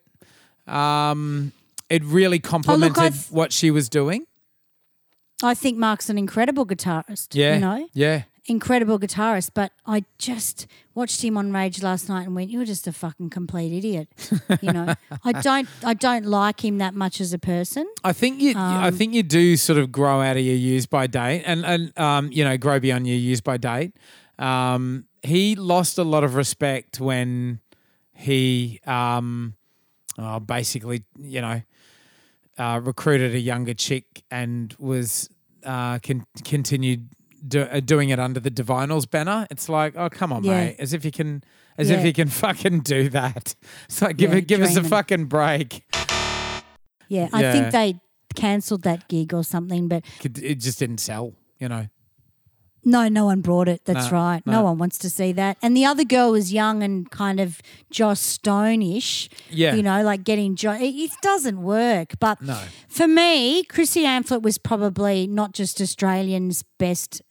[0.67, 1.51] Um,
[1.89, 4.25] it really complemented I've- what she was doing.
[5.41, 7.29] I think Mark's an incredible guitarist.
[7.33, 7.89] Yeah, You know?
[7.93, 8.23] yeah.
[8.49, 9.51] Incredible guitarist.
[9.53, 13.29] But I just watched him on Rage last night and went, You're just a fucking
[13.29, 14.09] complete idiot.
[14.61, 14.93] you know.
[15.23, 17.87] I don't I don't like him that much as a person.
[18.03, 18.55] I think you.
[18.55, 21.65] Um, I think you do sort of grow out of your use by date, and
[21.65, 23.93] and um, you know, grow beyond your use by date.
[24.37, 27.59] Um, he lost a lot of respect when
[28.13, 29.55] he, um,
[30.17, 31.61] oh, basically, you know,
[32.57, 35.29] uh, recruited a younger chick and was
[35.63, 37.09] uh, con- continued
[37.47, 39.47] do- uh, doing it under the Divinyls banner.
[39.51, 40.51] It's like, oh, come on, Yeah.
[40.65, 41.43] mate, as if you can,
[41.77, 43.55] as if you can fucking do that.
[43.85, 45.83] It's like, give Yeah, it, give us a fucking break.
[47.07, 47.27] Yeah.
[47.33, 47.51] I Yeah.
[47.51, 47.99] think they
[48.35, 51.87] cancelled that gig or something, but It it just didn't sell, you know.
[52.85, 53.81] No, no one brought it.
[53.83, 54.41] That's No, right.
[54.45, 54.53] No.
[54.53, 54.63] no.
[54.63, 55.57] one wants to see that.
[55.61, 57.61] And the other girl was young and kind of
[57.91, 59.29] Joss Stone-ish.
[59.49, 59.75] Yeah.
[59.75, 62.13] You know, like getting jo- it, it doesn't work.
[62.21, 62.57] But No.
[62.87, 67.21] for me, Chrissy Amphlett was probably not just Australian's best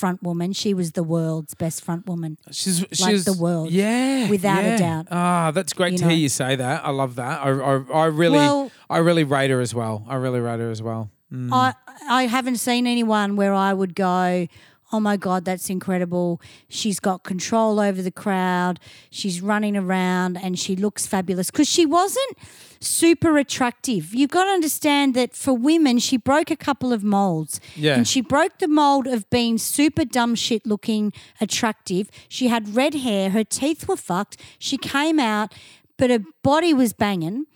[0.00, 0.52] front woman.
[0.52, 2.38] She was the world's best front woman.
[2.50, 5.06] She's Like she's the world, Yeah, without a doubt.
[5.10, 6.84] Ah, that's great You to hear you say that.
[6.84, 7.36] I love that.
[7.46, 7.74] I I,
[8.04, 10.04] I really Well- I really rate her as well.
[10.08, 11.10] I really rate her as well.
[11.32, 11.50] Mm.
[11.52, 11.74] I
[12.08, 14.48] I haven't seen anyone where I would go,
[14.92, 16.40] oh my god, that's incredible.
[16.68, 18.80] She's got control over the crowd.
[19.10, 22.36] She's running around and she looks fabulous because she wasn't
[22.80, 24.14] super attractive.
[24.14, 27.60] You've got to understand that for women, she broke a couple of molds.
[27.76, 27.94] Yeah.
[27.96, 32.10] And she broke the mold of being super dumb shit looking attractive.
[32.28, 34.36] She had red hair, her teeth were fucked.
[34.58, 35.54] She came out,
[35.96, 37.46] but her body was banging.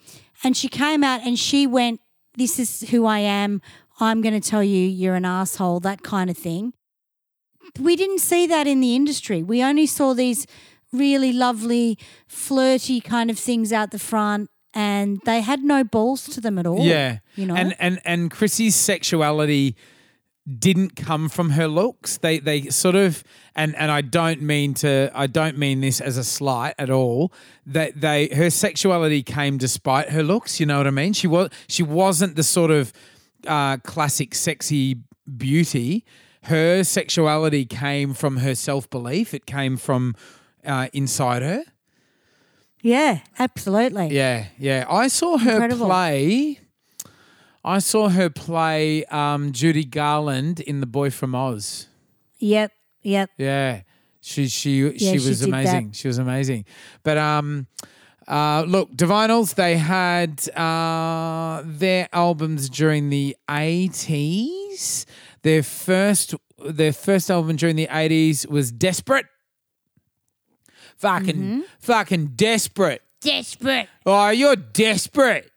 [0.43, 2.01] And she came out and she went,
[2.37, 3.63] This is who I am.
[4.01, 6.75] I'm going to tell you you're an asshole, that kind of thing.
[7.81, 9.43] We didn't see that in the industry.
[9.43, 10.47] We only saw these
[10.93, 11.99] really lovely,
[12.29, 16.67] flirty kind of things out the front, and they had no balls to them at
[16.67, 16.81] all.
[16.81, 17.55] yeah, You know?
[17.55, 19.77] and and and Chrissy's sexuality
[20.59, 22.19] didn't come from her looks.
[22.19, 26.19] They they sort of and and I don't mean to I don't mean this as
[26.19, 27.33] a slight at all.
[27.67, 30.61] That they her sexuality came despite her looks.
[30.61, 31.13] You know what I mean?
[31.13, 32.93] She was she wasn't the sort of
[33.47, 34.97] uh, classic sexy
[35.37, 36.05] beauty.
[36.45, 39.33] Her sexuality came from her self belief.
[39.35, 40.15] It came from
[40.65, 41.63] uh, inside her.
[42.83, 44.09] yeah, absolutely.
[44.09, 44.85] Yeah, yeah.
[44.89, 45.87] I saw her Incredible.
[45.87, 46.59] play.
[47.65, 51.87] I saw her play um, Judy Garland in The Boy from Oz.
[52.39, 52.73] Yep,
[53.03, 53.31] yep.
[53.39, 53.83] Yeah,
[54.21, 55.89] she she Yeah, she she was did amazing.
[55.89, 55.97] that.
[55.97, 56.67] She was amazing.
[57.03, 57.67] But um,
[58.29, 65.07] uh, look, Divinyls they had uh, their albums during the eighties.
[65.45, 66.35] Their first
[66.65, 69.27] their first album during the eighties was Desperate.
[70.97, 71.61] Fucking Mm-hmm.
[71.81, 73.03] fucking desperate.
[73.21, 73.89] Desperate.
[74.07, 75.51] Oh, you're desperate.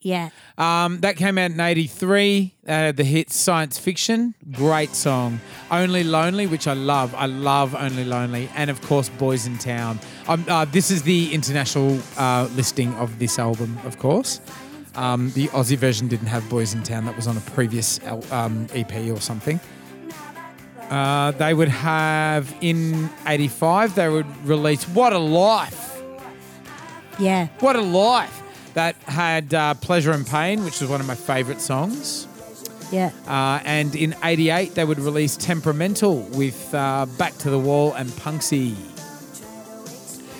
[0.00, 0.28] Yeah.
[0.56, 2.54] Um, that came out in '83.
[2.66, 5.40] Uh, the hit "Science Fiction," great song.
[5.70, 7.12] "Only Lonely," which I love.
[7.14, 9.98] I love "Only Lonely," and of course, "Boys in Town."
[10.28, 14.40] Um, uh, this is the international uh, listing of this album, of course.
[14.96, 18.66] Um, the Aussie version didn't have "Boys in Town." That was on a previous um,
[18.74, 19.60] EP or something.
[20.90, 23.94] Uh, they would have in '85.
[23.94, 26.00] They would release "What a Life."
[27.18, 27.48] Yeah.
[27.60, 28.42] What a life!
[28.74, 32.26] That had uh, Pleasure and Pain, which was one of my favourite songs.
[32.92, 33.10] Yeah.
[33.26, 38.10] Uh, and in 88, they would release Temperamental with uh, Back to the Wall and
[38.10, 38.76] Punxsie.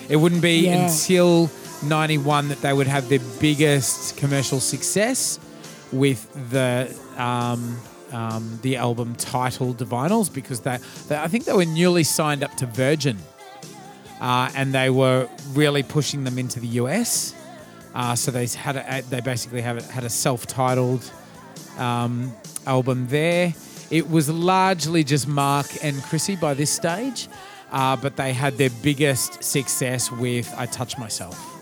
[0.09, 0.87] It wouldn't be Yeah.
[0.87, 1.51] until
[1.83, 5.39] 91 that they would have their biggest commercial success
[5.93, 7.79] with the um,
[8.13, 12.55] um, the album titled Divinyls because they, they, I think they were newly signed up
[12.57, 13.19] to Virgin
[14.21, 17.35] uh, and they were really pushing them into the US.
[17.95, 21.11] Uh, so they had a, they basically have had a self-titled
[21.79, 22.33] um,
[22.67, 23.55] album there.
[23.91, 27.29] It was largely just Mark and Chrissy by this stage,
[27.71, 31.56] uh, but they had their biggest success with "I Touch Myself."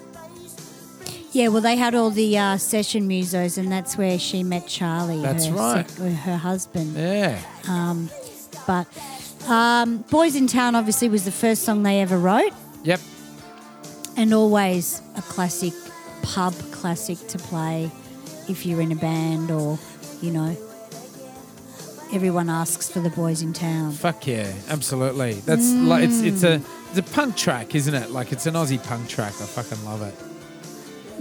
[1.34, 5.20] Yeah, well, they had all the uh, session musos, and that's where she met Charlie.
[5.20, 5.90] That's her, right.
[5.90, 6.94] sec- her husband.
[6.94, 7.40] Yeah,
[8.68, 8.86] But
[9.48, 12.52] um, Boys in Town obviously was the first song they ever wrote,
[12.84, 13.00] yep,
[14.16, 15.72] and always a classic
[16.22, 17.90] pub classic to play
[18.48, 19.76] if you're in a band or,
[20.22, 20.56] you know.
[22.12, 23.90] everyone asks for the boys in town.
[23.90, 25.32] Fuck yeah, absolutely.
[25.34, 26.60] That's like it's it's a
[26.90, 28.10] it's a punk track, isn't it?
[28.12, 29.32] Like it's an Aussie punk track.
[29.40, 30.14] I fucking love it.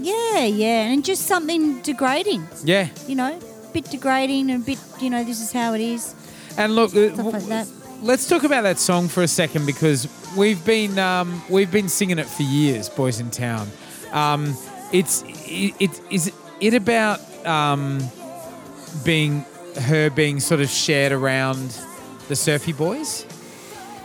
[0.03, 4.77] Yeah, yeah, and just something degrading, Yeah, you know, a bit degrading and a bit,
[4.99, 6.13] you know, this is how it is,
[6.57, 7.67] and look, uh, stuff like that.
[8.01, 12.19] let's talk about that song for a second because we've been um, we've been singing
[12.19, 13.69] it for years, boys in town.
[14.11, 14.55] Um,
[14.91, 17.99] it's it, it is it about um,
[19.05, 19.45] being
[19.87, 21.77] her being sort of shared around
[22.27, 23.25] the Surfy Boys.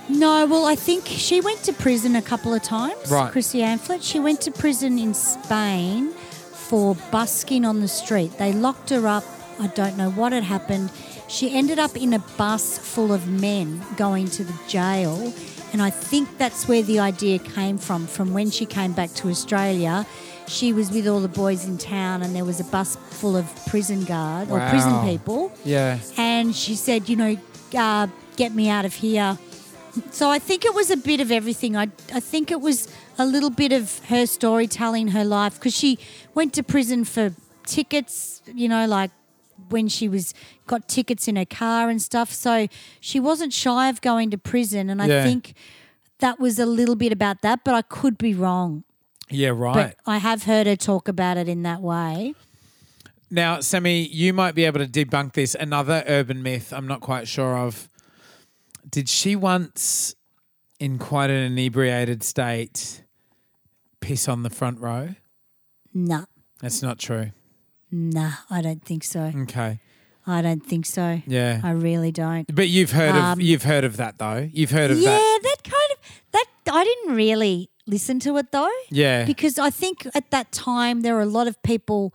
[0.08, 3.10] No, well, I think she went to prison a couple of times.
[3.10, 3.30] Right.
[3.30, 4.02] Chrissy Amphlett.
[4.02, 8.38] She went to prison in Spain for busking on the street.
[8.38, 9.24] They locked her up.
[9.60, 10.90] I don't know what had happened.
[11.28, 15.32] She ended up in a bus full of men going to the jail.
[15.72, 18.06] And I think that's where the idea came from.
[18.06, 20.06] From when she came back to Australia,
[20.46, 23.44] she was with all the boys in town, and there was a bus full of
[23.66, 27.36] prison guard or prison people Yeah, and she said, you know,
[27.76, 28.06] uh,
[28.36, 29.36] get me out of here.
[30.10, 31.76] So I think it was a bit of everything.
[31.76, 35.98] I, I think it was a little bit of her storytelling, her life, because she
[36.34, 37.32] went to prison for
[37.66, 39.10] tickets, you know, like
[39.70, 40.34] when she was
[40.66, 42.32] got tickets in her car and stuff.
[42.32, 42.68] So
[43.00, 45.22] she wasn't shy of going to prison, and I Yeah.
[45.24, 45.54] think
[46.20, 47.64] that was a little bit about that.
[47.64, 48.84] But I could be wrong.
[49.30, 49.74] yeah, right.
[49.74, 52.34] But I have heard her talk about it in that way.
[53.30, 55.54] Now, Sammy, you might be able to debunk this.
[55.54, 57.88] Another urban myth I'm not quite sure of.
[58.88, 60.14] Did she once,
[60.80, 63.04] in quite an inebriated state,
[64.00, 65.14] piss on the front row?
[65.92, 66.24] Nah,
[66.60, 67.30] That's not true.
[67.90, 69.32] nah, I don't think so.
[69.42, 69.80] Okay.
[70.26, 71.22] I don't think so.
[71.26, 71.60] Yeah.
[71.64, 72.54] I really don't.
[72.54, 74.48] But you've heard Um, of you've heard of that though.
[74.52, 75.40] You've heard of yeah, that.
[75.42, 75.98] that kind of
[76.32, 78.68] that I didn't really listen to it though.
[78.90, 79.24] Yeah.
[79.24, 82.14] Because I think at that time there were a lot of people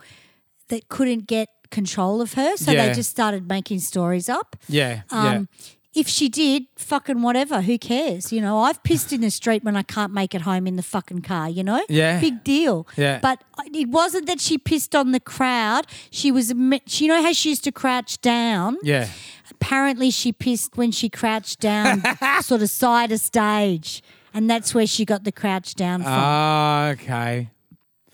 [0.68, 2.88] that couldn't get control of her, so Yeah.
[2.90, 4.56] they just started making stories up.
[4.70, 5.02] yeah.
[5.10, 5.50] Um,
[5.96, 8.32] If she did, fucking whatever, who cares?
[8.34, 10.82] You know, I've pissed in the street when I can't make it home in the
[10.84, 11.86] fucking car, you know?
[11.88, 12.20] Yeah.
[12.20, 12.88] Big deal.
[12.98, 13.20] Yeah.
[13.22, 15.86] But it wasn't that she pissed on the crowd.
[16.10, 18.78] She was, you know how she used to crouch down?
[18.84, 19.08] yeah.
[19.52, 22.02] Apparently she pissed when she crouched down
[22.42, 24.02] sort of side of stage
[24.34, 27.50] and that's where she got the crouch down from Ah, okay.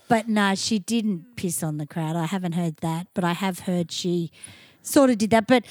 [0.07, 3.59] but no she didn't piss on the crowd i haven't heard that but i have
[3.61, 4.31] heard she
[4.89, 5.63] sort of did that but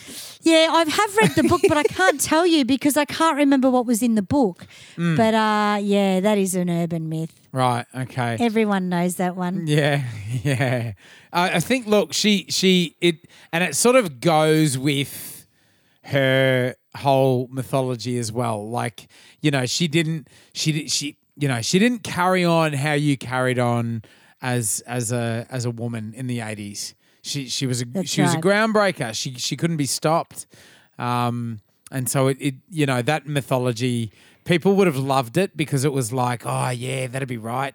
[0.42, 3.68] yeah i have read the book but i can't tell you because i can't remember
[3.70, 4.66] what was in the book
[4.96, 5.16] Mm.
[5.16, 7.86] but uh yeah that is an urban myth Right.
[8.04, 8.36] Okay.
[8.40, 10.02] everyone knows that one Yeah,
[10.44, 10.92] yeah.
[11.32, 11.86] I I think.
[11.86, 13.16] Look, she she it,
[13.52, 15.46] and it sort of goes with
[16.04, 18.68] her whole mythology as well.
[18.68, 19.08] Like
[19.40, 23.58] you know, she didn't she she you know she didn't carry on how you carried
[23.58, 24.02] on
[24.42, 26.94] as as a as a woman in the eighties.
[27.28, 29.14] She she was a That's she was a groundbreaker.
[29.14, 30.46] She she couldn't be stopped.
[30.98, 31.60] Um,
[31.90, 34.12] and so it, it you know that mythology
[34.44, 37.74] people would have loved it because it was like oh yeah that'd be right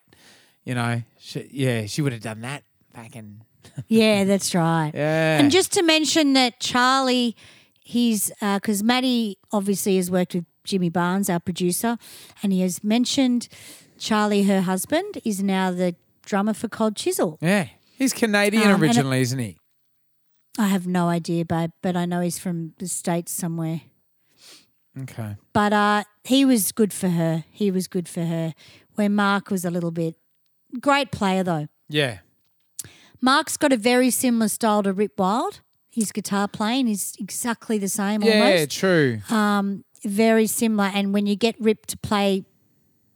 [0.64, 3.42] you know, she, yeah, she would have done that back in.
[3.88, 4.92] Yeah, that's right.
[4.94, 5.40] Yeah.
[5.40, 7.36] And just to mention that Charlie,
[7.80, 11.98] he's because Maddie obviously has worked with Jimmy Barnes, our producer,
[12.44, 13.48] and he has mentioned
[13.98, 17.40] Charlie, her husband, is now the drummer for Cold Chisel.
[17.42, 19.58] Yeah, he's Canadian Um, originally, isn't he?
[20.58, 23.82] I have no idea, babe, but I know he's from the States somewhere.
[25.02, 25.36] Okay.
[25.54, 27.46] But uh, he was good for her.
[27.52, 28.54] He was good for her.
[28.96, 30.16] Where Mark was a little bit
[30.80, 31.68] great player though.
[31.90, 32.20] Yeah.
[33.22, 35.62] Mark's got a very similar style to Rip Wild.
[35.90, 38.60] His guitar playing is exactly the same Yeah, almost.
[38.60, 39.22] Yeah, true.
[39.30, 40.92] um, very similar.
[40.94, 42.44] And when you get Rip to play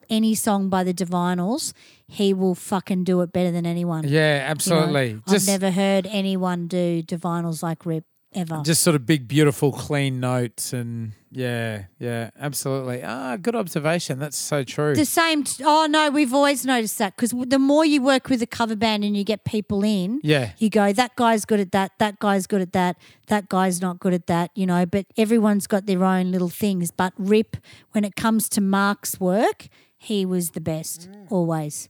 [0.10, 1.74] any song by the Divinyls,
[2.08, 4.03] he will fucking do it better than anyone.
[4.08, 5.22] yeah, You know, absolutely.
[5.28, 8.62] I've never heard anyone do Divinyls like Rip ever.
[8.66, 13.01] just sort of big, beautiful, clean notes, and yeah, yeah, absolutely.
[13.03, 14.20] Ah, good observation.
[14.20, 14.95] That's so true.
[14.95, 15.43] the same.
[15.43, 18.76] T- oh no, we've always noticed that because the more you work with a cover
[18.76, 20.51] band and you get people in, Yeah.
[20.58, 22.97] you go that guy's good at that, that guy's good at that,
[23.28, 24.86] that guy's not good at that, you know.
[24.86, 26.91] But everyone's got their own little things.
[26.91, 27.58] But Rip,
[27.91, 29.68] when it comes to Mark's work,
[29.98, 31.89] he was the best always.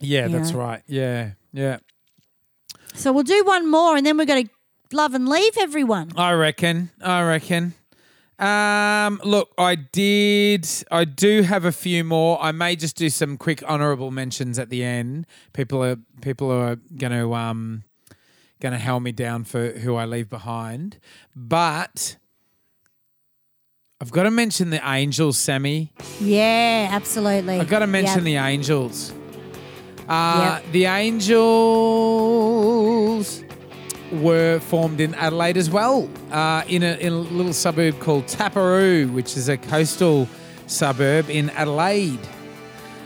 [0.00, 0.58] yeah, that's know.
[0.58, 0.82] right.
[0.86, 1.78] Yeah, yeah.
[2.94, 4.50] So we'll do one more, and then we're going to
[4.96, 6.12] love and leave everyone.
[6.16, 6.90] I reckon.
[7.02, 7.74] I reckon.
[8.38, 10.68] Um, look, I did.
[10.90, 12.42] I do have a few more.
[12.42, 15.26] I may just do some quick honourable mentions at the end.
[15.52, 17.84] People are people are going to um
[18.60, 20.98] going to hell me down for who I leave behind,
[21.34, 22.16] but
[24.00, 25.90] I've got to mention the Angels, Sammy.
[26.20, 27.58] Yeah, absolutely.
[27.60, 28.24] I've got to mention Yep.
[28.24, 29.12] the Angels.
[30.08, 30.72] Uh, Yep.
[30.72, 30.84] The
[32.46, 33.42] Angels.
[34.12, 39.10] were formed in Adelaide as well, uh, in, a, in a little suburb called Taperoo,
[39.12, 40.28] which is a coastal
[40.68, 42.20] suburb in Adelaide.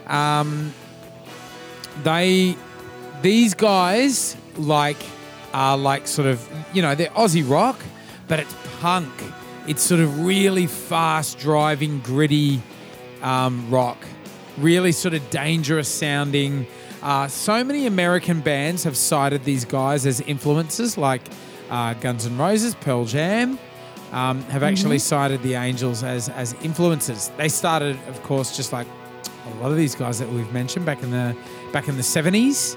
[0.08, 0.74] Um,
[2.02, 2.54] they,
[3.22, 4.98] these guys, like,
[5.54, 7.80] are like sort of, you know, they're Aussie rock,
[8.28, 9.08] but it's punk.
[9.70, 12.60] It's sort of really fast driving, gritty
[13.22, 13.98] um, rock,
[14.58, 16.66] really sort of dangerous sounding.
[17.00, 21.22] Uh, so many American bands have cited these guys as influences, like
[21.70, 23.60] uh, Guns N' Roses, Pearl Jam,
[24.10, 27.30] um, have actually cited the Angels as as influences.
[27.36, 28.88] They started, of course, just like
[29.46, 31.36] a lot of these guys that we've mentioned back in the
[31.72, 32.76] back in the seventies.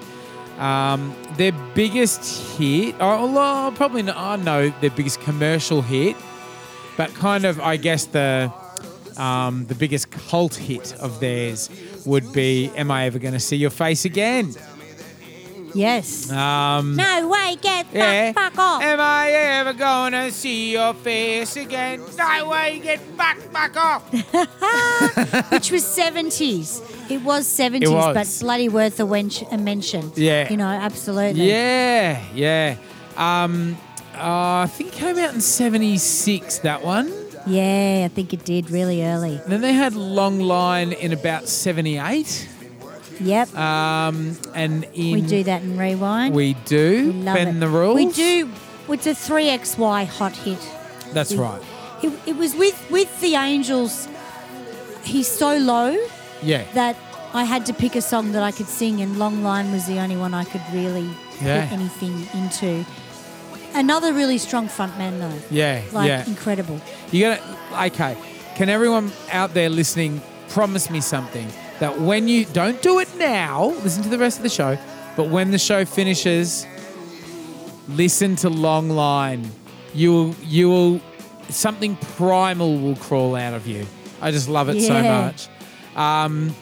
[0.59, 6.15] Um, their biggest hit, oh, probably not, I know their biggest commercial hit,
[6.97, 8.51] but kind of, I guess the
[9.17, 11.69] um, the biggest cult hit of theirs
[12.05, 14.53] would be "Am I Ever Going to See Your Face Again?"
[15.73, 16.31] Yes.
[16.31, 18.31] Um, no way, get yeah.
[18.31, 18.83] back, fuck off.
[18.83, 22.01] Am I ever gonna see your face again?
[22.17, 24.03] No way, get back, back off.
[25.51, 27.09] Which was 70s.
[27.09, 28.13] It was 70s, It was.
[28.13, 30.11] but bloody worth a, wench, a mention.
[30.15, 30.49] Yeah.
[30.49, 31.49] You know, absolutely.
[31.49, 32.75] Yeah, yeah.
[33.17, 33.77] Um,
[34.15, 36.59] uh, I think it came out in '76.
[36.59, 37.11] That one.
[37.45, 39.39] Yeah, I think it did really early.
[39.47, 42.49] Then they had Long Line in about '78.
[43.19, 43.55] Yep.
[43.55, 46.33] Um, and in we do that in Rewind.
[46.33, 47.59] We do We love bend it.
[47.59, 47.95] the rules.
[47.95, 48.49] We do.
[48.89, 50.59] It's a 3XY hot hit.
[51.13, 51.61] That's we- right.
[52.01, 54.09] It, it was with, with the Angels.
[55.03, 55.95] He's so low
[56.41, 56.63] Yeah.
[56.73, 56.97] that
[57.33, 59.99] I had to pick a song that I could sing, and Long Line was the
[59.99, 61.09] only one I could really
[61.41, 61.67] Yeah.
[61.67, 62.83] put anything into.
[63.75, 65.39] Another really strong frontman, though.
[65.49, 65.81] yeah.
[65.91, 66.27] Like, yeah.
[66.27, 66.79] incredible.
[67.11, 68.17] You gotta okay.
[68.55, 71.47] Can everyone out there listening promise me something
[71.79, 74.77] that when you don't do it now, listen to the rest of the show,
[75.17, 76.67] but when the show finishes,
[77.89, 79.49] listen to Long Line.
[79.93, 81.01] You will you will
[81.49, 83.85] something primal will crawl out of you.
[84.21, 85.49] I just love it so much.
[85.95, 86.55] Um,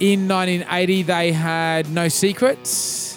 [0.00, 3.13] in 1980, they had No Secrets.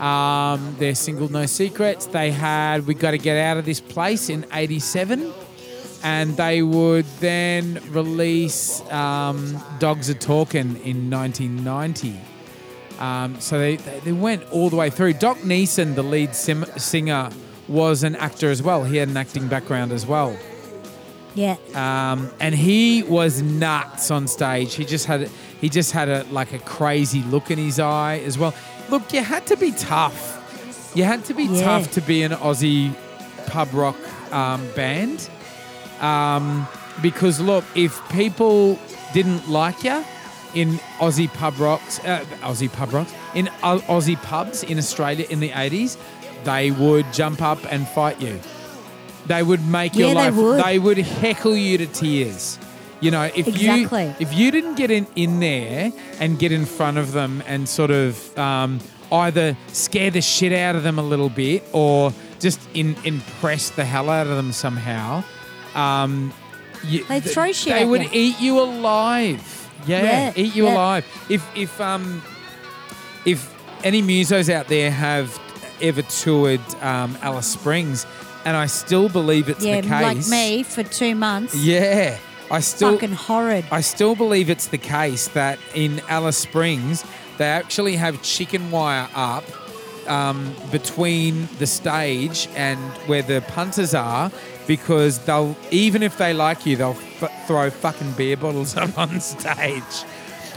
[0.00, 2.06] Um, their single No Secrets.
[2.06, 5.32] They had We Got to Get Out of This Place in 87.
[6.02, 12.18] And they would then release um, Dogs Are Talking in 1990.
[12.98, 15.14] Um, so they, they, they went all the way through.
[15.14, 17.30] Doc Neeson, the lead sim- singer,
[17.68, 18.84] was an actor as well.
[18.84, 20.36] He had an acting background as well.
[21.34, 21.56] Yeah.
[21.74, 24.74] Um, and he was nuts on stage.
[24.74, 25.30] He just had
[25.60, 28.54] he just had a like a crazy look in his eye as well.
[28.90, 30.36] Look, you had to be tough.
[30.94, 31.62] You had to be Yeah.
[31.64, 32.92] tough to be an Aussie
[33.46, 33.96] pub rock
[34.32, 35.28] um, band.
[36.00, 36.66] Um,
[37.02, 38.78] because look, if people
[39.12, 40.04] didn't like you
[40.54, 45.40] in Aussie pub rocks, uh, Aussie pub rocks, in Au- Aussie pubs in Australia in
[45.40, 45.96] the 80s,
[46.44, 48.40] they would jump up and fight you.
[49.26, 50.34] They would make your Yeah, they life.
[50.34, 50.64] would.
[50.64, 52.58] they would heckle you to tears.
[53.00, 54.04] You know, if Exactly.
[54.06, 57.66] you if you didn't get in, in there and get in front of them and
[57.68, 58.78] sort of um,
[59.10, 63.84] either scare the shit out of them a little bit or just in, impress the
[63.84, 65.24] hell out of them somehow,
[65.74, 66.32] um,
[66.84, 68.08] you, They'd th- throw shit They would you.
[68.12, 69.70] eat you alive.
[69.86, 70.74] Yeah, Yeah, eat you yeah.
[70.74, 71.26] alive.
[71.30, 72.22] If if um
[73.24, 73.52] if
[73.84, 75.38] any musos out there have
[75.80, 78.06] ever toured um, Alice Springs,
[78.44, 80.02] and I still believe it's yeah, the case.
[80.02, 81.54] like me for two months.
[81.54, 82.18] Yeah,
[82.50, 83.64] I still Fucking horrid.
[83.70, 87.04] I still believe it's the case that in Alice Springs
[87.38, 89.44] they actually have chicken wire up
[90.08, 94.30] um, between the stage and where the punters are
[94.66, 99.20] because they'll even if they like you they'll f- throw fucking beer bottles up on
[99.20, 100.04] stage.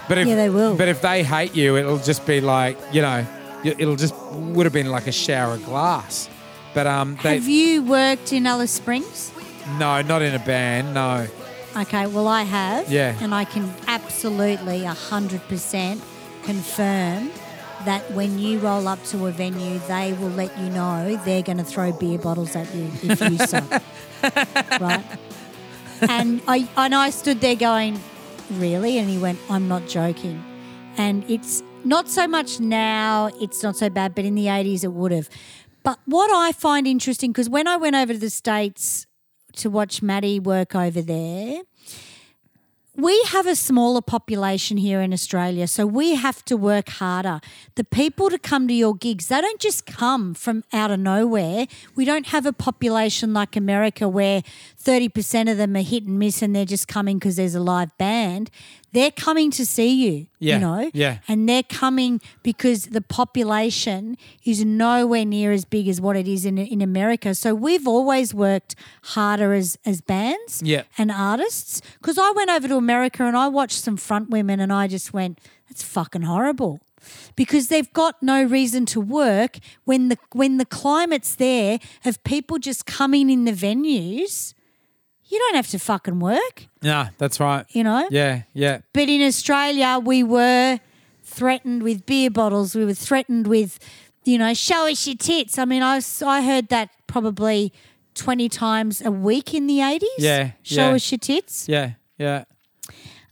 [0.10, 0.76] But if Yeah, they will.
[0.76, 3.26] But if they hate you, it'll just be like you know,
[3.64, 6.30] it'll just would have been like a shower of glass.
[6.74, 9.32] But um, they Have you worked in Alice Springs?
[9.78, 11.28] no, not in a band, no.
[11.76, 12.92] Okay, well, I have.
[12.92, 13.16] Yeah.
[13.22, 16.02] And I can absolutely 100%
[16.44, 17.32] confirm
[17.86, 21.58] that when you roll up to a venue, they will let you know they're going
[21.58, 23.82] to throw beer bottles at you if you suck.
[24.80, 25.04] right?
[26.02, 28.00] And I, and I stood there going,
[28.52, 28.98] Really?
[29.00, 30.44] And he went, I'm not joking.
[30.98, 34.94] And it's not so much now, it's not so bad, but in the 80s it
[34.94, 35.30] would have.
[35.82, 39.08] But what I find interesting, because when I went over to the States
[39.58, 41.62] to watch Maddie work over there,
[42.96, 47.42] we have a smaller population here in Australia, so we have to work harder.
[47.74, 51.66] The people to come to your gigs, they don't just come from out of nowhere.
[51.96, 54.44] We don't have a population like America where
[54.80, 57.98] 30% of them are hit and miss and they're just coming because there's a live
[57.98, 58.52] band.
[58.94, 60.92] They're coming to see you, Yeah, you know?
[60.94, 61.18] yeah.
[61.28, 66.46] And they're coming because the population is nowhere near as big as what it is
[66.46, 67.34] in, in America.
[67.36, 70.84] So we've always worked harder as, as bands Yeah.
[70.98, 71.82] and artists.
[72.00, 75.12] Because I went over to America and I watched some front women and I just
[75.14, 76.80] went, that's fucking horrible.
[77.36, 82.60] Because they've got no reason to work when the when the climate's there of people
[82.60, 84.54] just coming in the venues.
[85.34, 87.66] You don't have to fucking work, Yeah, that's right.
[87.70, 88.08] you know.
[88.12, 88.82] Yeah, yeah.
[88.94, 90.80] But in Australia, we were
[91.24, 92.76] threatened with beer bottles.
[92.76, 93.80] We were threatened with,
[94.26, 95.58] you know, show us your tits.
[95.58, 97.74] I mean, I, I heard that probably
[98.14, 100.04] 20 times a week in the 80s.
[100.20, 100.96] Yeah, Show yeah.
[100.98, 101.68] us your tits.
[101.68, 102.44] Yeah, yeah.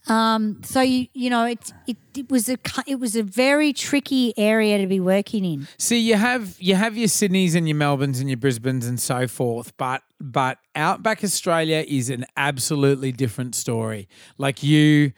[0.07, 2.57] Um, so, you, you know, it, it, it, was a,
[2.87, 5.67] it was a very tricky area to be working in.
[5.77, 9.27] See, you have you have your Sydneys and your Melbournes and your Brisbanes and so
[9.27, 14.07] forth, but but Outback Australia is an absolutely different story.
[14.37, 15.13] Like you,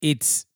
[0.00, 0.46] it's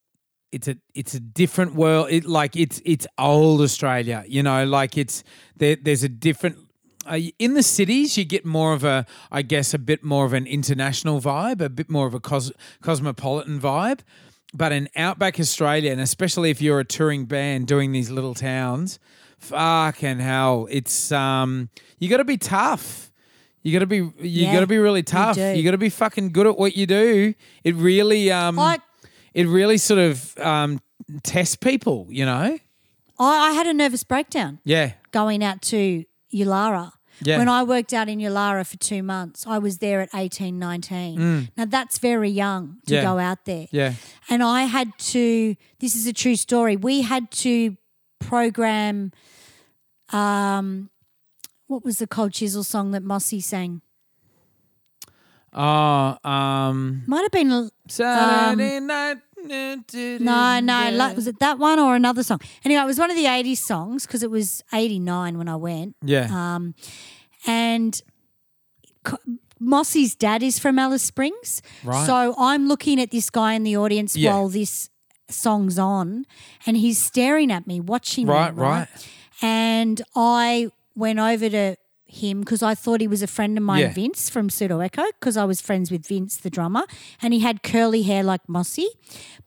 [0.52, 2.08] it's a it's a different world.
[2.10, 4.22] It like it's it's old Australia.
[4.28, 5.24] You know, like it's
[5.56, 5.76] there.
[5.76, 6.58] There's a different.
[7.06, 10.32] Uh, in the cities, you get more of a, I guess, a bit more of
[10.32, 12.52] an international vibe, a bit more of a cos-
[12.82, 14.00] cosmopolitan vibe.
[14.54, 18.98] But in Outback Australia, and especially if you're a touring band doing these little towns,
[19.38, 23.10] fucking hell, it's um, you got to be tough.
[23.62, 24.12] You got to be, you
[24.44, 25.36] Yeah, got to be really tough.
[25.36, 25.42] do.
[25.52, 27.34] You got to be fucking good at what you do.
[27.64, 28.78] It really, um, I,
[29.34, 30.80] it really sort of um,
[31.22, 32.58] tests people, you know?
[33.18, 34.58] I, I had a nervous breakdown.
[34.64, 34.92] Yeah.
[35.12, 36.04] going out to
[36.34, 36.92] Yulara.
[37.20, 37.38] Yeah.
[37.38, 41.50] When I worked out in Yulara for two months, I was there at 18, 19.
[41.56, 42.96] Now, that's very young to Mm.
[42.96, 43.02] Yeah.
[43.02, 43.66] go out there.
[43.70, 43.94] Yeah.
[44.28, 47.76] And I had to, this is a true story, we had to
[48.18, 49.12] program,
[50.12, 50.90] um,
[51.66, 53.82] what was the Cold Chisel song that Mossy sang?
[55.54, 59.18] Oh, um, Might have been, Saturday night.
[59.46, 62.40] No, no, la- was it that one or another song?
[62.64, 65.96] Anyway, it was one of the 80s songs because it was 89 when I went.
[66.02, 66.28] Yeah.
[66.30, 66.74] Um,
[67.46, 68.00] and
[69.04, 69.18] Co-
[69.58, 71.62] Mossy's dad is from Alice Springs.
[71.84, 72.06] Right.
[72.06, 74.32] So I'm looking at this guy in the audience Yeah.
[74.34, 74.90] while this
[75.28, 76.26] song's on,
[76.66, 78.62] and he's staring at me, watching Right, me.
[78.62, 78.88] right.
[79.40, 81.76] And I went over to
[82.12, 83.92] him because I thought he was a friend of mine, Yeah.
[83.92, 86.84] Vince from Pseudo Echo, because I was friends with Vince, the drummer,
[87.22, 88.86] and he had curly hair like Mossy.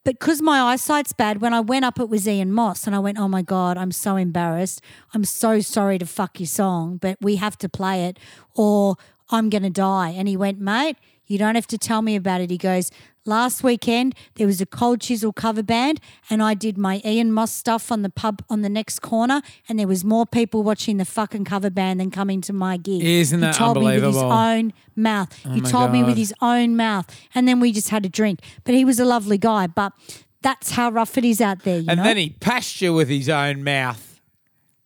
[0.04, 3.00] But because my eyesight's bad, when I went up, it was Ian Moss, and I
[3.00, 4.82] went, "Oh my god, I'm so embarrassed.
[5.14, 8.18] I'm so sorry to fuck your song, but we have to play it,
[8.56, 8.96] or
[9.30, 12.50] I'm gonna die." And he went, "Mate, you don't have to tell me about it."
[12.50, 12.92] He goes,
[13.26, 16.00] "Last weekend there was a Cold Chisel cover band,
[16.30, 19.80] and I did my Ian Moss stuff on the pub on the next corner, and
[19.80, 23.40] there was more people watching the fucking cover band than coming to my gig." Isn't
[23.42, 24.18] that he told me with his?
[24.18, 25.34] Oh own mouth.
[25.54, 28.40] he my told me with his own mouth, and then we just had a drink.
[28.64, 29.68] But he was a lovely guy.
[29.68, 29.94] But
[30.42, 31.80] that's how rough it is out there.
[31.80, 32.04] You And know?
[32.04, 34.20] then he passed you with his own mouth.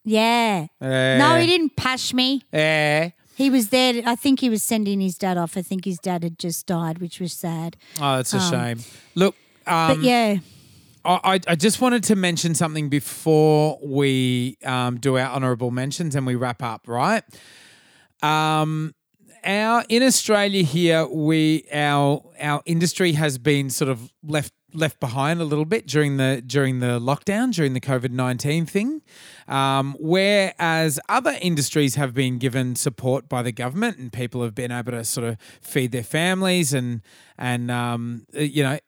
[0.05, 0.67] yeah.
[0.81, 1.17] Eh.
[1.17, 2.43] No, he didn't pash me.
[2.53, 3.09] Eh.
[3.39, 4.03] He was there.
[4.05, 5.55] I think he was sending his dad off.
[5.55, 7.77] I think his dad had just died, which was sad.
[7.99, 8.79] Oh, that's a shame.
[9.15, 9.33] Look,
[9.65, 10.39] But um, yeah,
[11.05, 16.15] I, I- I just wanted to mention something before we um, do our honourable mentions
[16.15, 17.23] and we wrap up, right?
[18.21, 18.93] Um,
[19.45, 25.41] our in Australia here, we our our industry has been sort of left left behind
[25.41, 29.01] a little bit during the during the lockdown, during the COVID nineteen thing.
[29.47, 34.71] Um, whereas other industries have been given support by the government and people have been
[34.71, 37.01] able to sort of feed their families and
[37.37, 38.79] and um, you know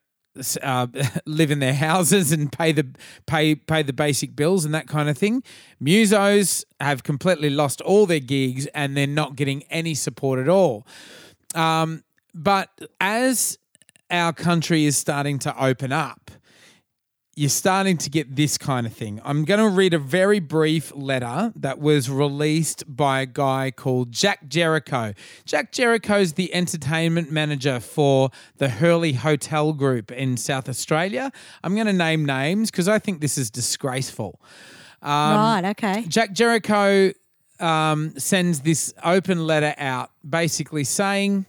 [0.62, 0.88] uh,
[1.26, 2.88] live in their houses and pay the
[3.26, 5.44] pay pay the basic bills and that kind of thing.
[5.82, 10.86] Musos have completely lost all their gigs and they're not getting any support at all.
[11.56, 12.04] Um,
[12.34, 13.58] but as
[14.12, 16.32] our country is starting to open up,
[17.36, 19.22] you're starting to get this kind of thing.
[19.24, 24.12] I'm going to read a very brief letter that was released by a guy called
[24.12, 25.14] Jack Jericho.
[25.46, 31.32] Jack Jericho is the entertainment manager for the Hurley Hotel Group in South Australia.
[31.64, 34.42] I'm going to name names because I think this is disgraceful.
[35.38, 35.66] right.
[35.72, 36.04] Okay.
[36.10, 37.14] Jack Jericho
[37.62, 41.46] um, sends this open letter out basically saying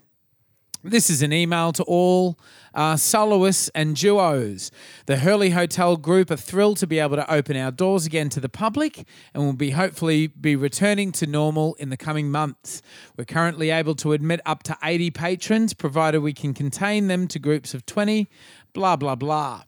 [0.84, 2.36] This is an email to all
[2.74, 4.72] uh, soloists and duos.
[5.06, 8.40] The Hurley Hotel Group are thrilled to be able to open our doors again to
[8.40, 12.82] the public and will be hopefully be returning to normal in the coming months.
[13.16, 17.38] We're currently able to admit up to 80 patrons, provided we can contain them to
[17.38, 18.28] groups of 20,
[18.72, 19.62] blah, blah, blah.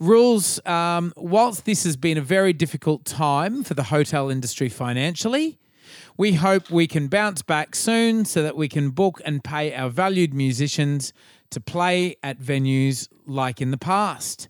[0.00, 5.59] Rules, um, whilst this has been a very difficult time for the hotel industry financially,
[6.20, 9.88] we hope we can bounce back soon so that we can book and pay our
[9.88, 11.14] valued musicians
[11.48, 14.46] to play at venues like in the past.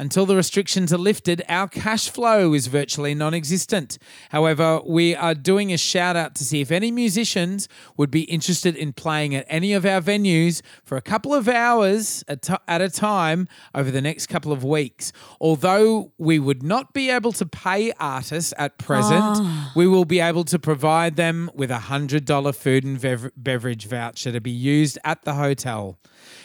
[0.00, 3.98] Until the restrictions are lifted, our cash flow is virtually non existent.
[4.30, 7.68] However, we are doing a shout out to see if any musicians
[7.98, 12.24] would be interested in playing at any of our venues for a couple of hours
[12.28, 15.12] at a time over the next couple of weeks.
[15.38, 19.70] Although we would not be able to pay artists at present, ah.
[19.76, 24.32] we will be able to provide them with a $100 food and bev- beverage voucher
[24.32, 25.98] to be used at the hotel.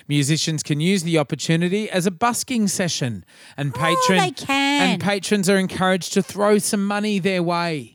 [0.07, 3.25] Musicians can use the opportunity as a busking session,
[3.57, 4.81] and oh, patron they can.
[4.81, 7.94] and patrons are encouraged to throw some money their way.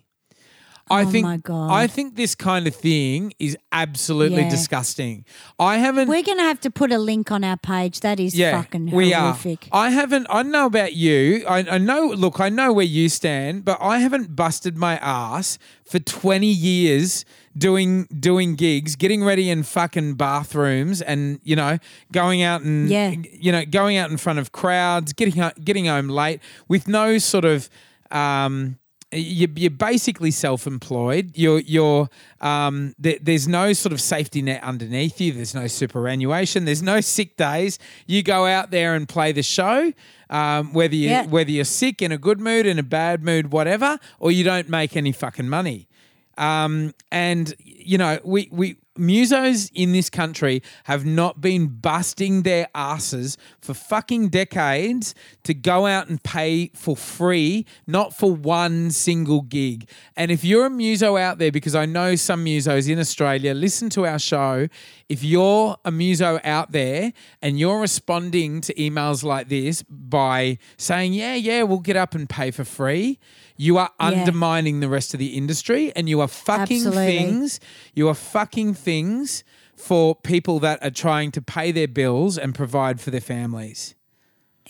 [0.91, 1.71] I Oh think my God.
[1.71, 4.51] I think this kind of thing is absolutely Yeah.
[4.51, 5.25] disgusting.
[5.59, 8.01] I haven't We're going to have to put a link on our page.
[8.01, 9.69] That is fucking we horrific.
[9.73, 9.87] are.
[9.87, 10.27] I haven't.
[10.29, 11.45] I don't know about you.
[11.49, 12.07] I, I know.
[12.09, 17.25] Look, I know where you stand, but I haven't busted my ass for twenty years
[17.57, 21.79] doing doing gigs, getting ready in fucking bathrooms, and you know,
[22.13, 23.15] going out and Yeah.
[23.33, 27.19] you know, going out in front of crowds, getting ho- getting home late with no
[27.19, 27.69] sort of.
[28.11, 28.77] Um,
[29.13, 31.33] you- you're basically self-employed.
[31.35, 32.09] You're you're
[32.41, 35.33] um, there, there's no sort of safety net underneath you.
[35.33, 36.65] There's no superannuation.
[36.65, 37.79] There's no sick days.
[38.07, 39.93] You go out there and play the show,
[40.31, 41.27] um, whether you Yeah.
[41.27, 44.69] whether you're sick, in a good mood, in a bad mood, whatever, or you don't
[44.69, 45.89] make any fucking money.
[46.39, 52.69] Um, and you know, we we musos in this country have not been busting their
[52.75, 55.15] asses for fucking decades
[55.45, 59.89] to go out and pay for free, not for one single gig.
[60.17, 63.91] And if you're a muso out there, because I know some musos in Australia listen
[63.91, 64.69] to our show,
[65.09, 67.13] if you're a muso out there
[67.43, 72.29] and you're responding to emails like this by saying, "Yeah, yeah, we'll get up and
[72.29, 73.19] pay for free,"
[73.67, 74.07] you are Yeah.
[74.09, 77.07] undermining the rest of the industry and you are fucking Absolutely.
[77.13, 77.61] things
[77.99, 79.45] you are fucking things
[79.77, 83.95] for people that are trying to pay their bills and provide for their families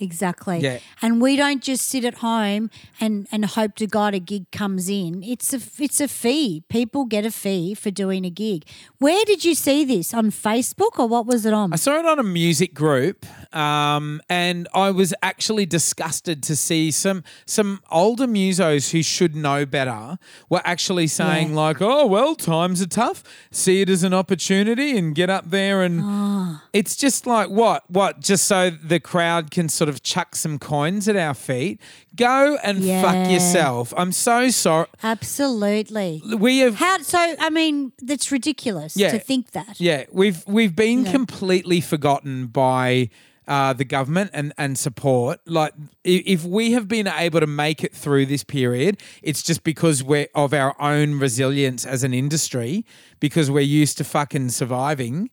[0.03, 0.61] Exactly.
[0.61, 0.79] Yeah.
[1.03, 4.89] And we don't just sit at home and, and hope to God a gig comes
[4.89, 5.23] in.
[5.23, 6.63] It's a it's a fee.
[6.71, 8.65] People get a fee for doing a gig.
[8.99, 11.75] Where did you see this on Facebook or what was it on?
[11.75, 16.91] I saw it on a music group, um, and I was actually disgusted to see
[16.91, 20.19] some some older musos who should know better
[20.49, 21.57] were actually saying Yeah.
[21.57, 23.23] like, "Oh well, times are tough.
[23.51, 26.63] See it as an opportunity and get up there." And Ah.
[26.73, 31.09] it's just like what what just so the crowd can sort of chuck some coins
[31.09, 31.81] at our feet.
[32.17, 33.03] Go and Yeah.
[33.03, 33.95] fuck yourself.
[33.97, 34.87] I'm so sorry.
[35.03, 36.23] Absolutely.
[36.37, 39.11] We have How so I mean, that's ridiculous Yeah.
[39.13, 39.81] to think that.
[39.81, 41.13] Yeah, we've we've been Yeah.
[41.13, 43.11] completely forgotten by
[43.51, 45.41] uh, the government and, and support.
[45.45, 45.75] Like,
[46.05, 50.29] if we have been able to make it through this period, it's just because we're
[50.37, 52.87] of our own resilience as an industry,
[53.19, 55.31] because we're used to fucking surviving.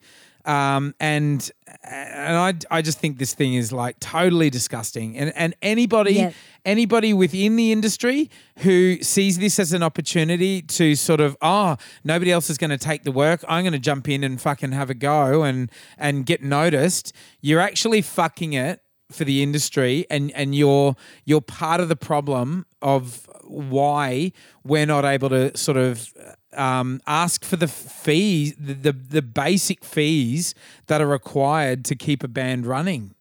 [0.48, 1.52] Um, and
[1.84, 2.38] and
[2.72, 5.18] I, I just think this thing is like totally disgusting.
[5.18, 6.32] And and anybody Yeah.
[6.66, 8.30] anybody within the industry
[8.60, 12.78] who sees this as an opportunity to sort of oh nobody else is going to
[12.78, 16.26] take the work i'm going to jump in and fucking have a go and and
[16.26, 20.96] get noticed you're actually fucking it for the industry and and you're
[21.26, 24.32] you're part of the problem of why
[24.66, 26.14] we're not able to sort of
[26.54, 30.56] um, ask for the fees the, the the basic fees
[30.88, 33.14] that are required to keep a band running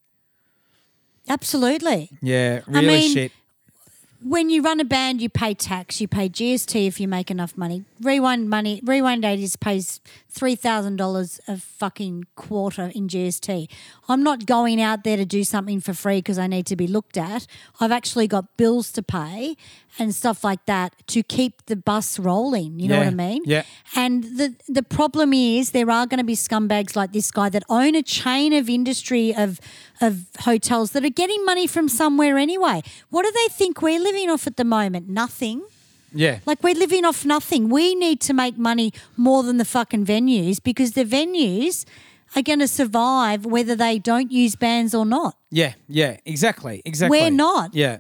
[1.29, 2.11] Absolutely.
[2.23, 3.33] yeah really mean, shit
[4.23, 7.57] when you run a band, you pay tax, you pay GST if you make enough
[7.57, 7.85] money.
[8.01, 10.01] Rewind money, Rewind 80s pays
[10.37, 13.69] $3,000 a fucking quarter in GST.
[14.09, 16.87] I'm not going out there to do something for free because I need to be
[16.87, 17.47] looked at.
[17.81, 19.57] I've actually got bills to pay
[19.99, 22.79] and stuff like that to keep the bus rolling.
[22.79, 23.43] You know what I mean?
[23.47, 23.63] yeah.
[23.95, 27.63] And the the problem is there are going to be scumbags like this guy that
[27.69, 29.59] own a chain of industry of
[30.01, 32.83] of hotels that are getting money from somewhere anyway.
[33.09, 35.09] What do they think we're living off at the moment?
[35.09, 35.63] Nothing.
[36.17, 37.69] Yeah Like we're living off nothing.
[37.69, 41.85] We need to make money more than the fucking venues because the venues
[42.35, 45.37] are going to survive whether they don't use bands or not.
[45.51, 47.21] Yeah, yeah, exactly, exactly.
[47.21, 47.75] We're not.
[47.75, 47.99] Yeah.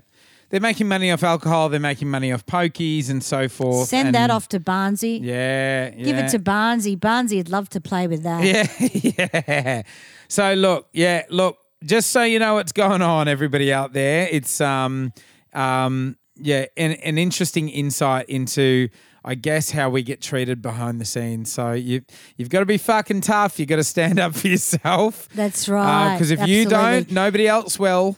[0.50, 1.68] they're making money off alcohol.
[1.68, 3.88] They're making money off pokies and so forth.
[3.88, 5.20] Send and- that off to Barnsey.
[5.22, 6.96] Yeah, Give it to Barnsey.
[6.98, 8.42] Barnsey would love to play with that.
[8.44, 9.82] Yeah, yeah.
[10.28, 11.58] So look, yeah, look.
[11.84, 15.12] Just so you know what's going on, everybody out there, it's um,
[15.52, 18.88] um, yeah, an, an interesting insight into,
[19.24, 21.50] I guess, how we get treated behind the scenes.
[21.52, 22.02] So you
[22.36, 23.58] you've got to be fucking tough.
[23.58, 25.28] You've got to stand up for yourself.
[25.34, 26.12] That's right.
[26.12, 28.16] Uh, because if you don't, nobody else will.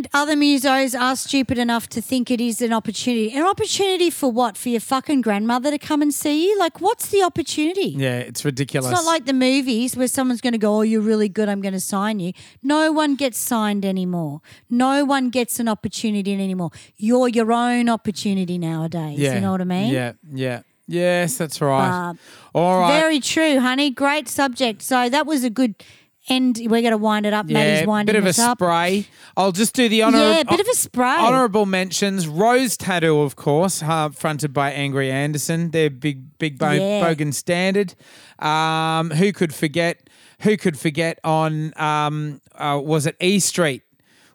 [0.00, 3.36] And other musos are stupid enough to think it is an opportunity.
[3.36, 4.56] An opportunity for what?
[4.56, 6.58] For your fucking grandmother to come and see you?
[6.58, 7.90] Like, what's the opportunity?
[7.98, 8.90] Yeah, it's ridiculous.
[8.90, 11.50] It's not like the movies where someone's going to go, Oh, you're really good.
[11.50, 12.32] I'm going to sign you.
[12.62, 14.40] No one gets signed anymore.
[14.70, 16.70] No one gets an opportunity anymore.
[16.96, 19.18] You're your own opportunity nowadays.
[19.18, 19.92] yeah, You know what I mean?
[19.92, 21.90] Yeah, yeah, yes, that's right.
[22.08, 22.14] Uh,
[22.54, 22.98] All right.
[22.98, 23.90] Very true, honey.
[23.90, 24.80] Great subject.
[24.80, 25.74] So that was a good
[26.30, 26.58] end.
[26.62, 27.46] We're going to wind it up.
[27.46, 28.58] Maddie's Yeah, winding bit of a us up.
[28.58, 29.06] spray.
[29.36, 30.18] I'll just do the honor.
[30.18, 31.04] Yeah, bit of a spray.
[31.18, 35.70] Honorable mentions: Rose Tattoo, of course, uh, fronted by Angry Anderson.
[35.72, 37.02] Their big, big bo- Yeah.
[37.14, 37.94] bogan standard.
[38.38, 40.08] Um, who could forget?
[40.40, 41.18] Who could forget?
[41.24, 43.82] On um, uh, was it E Street?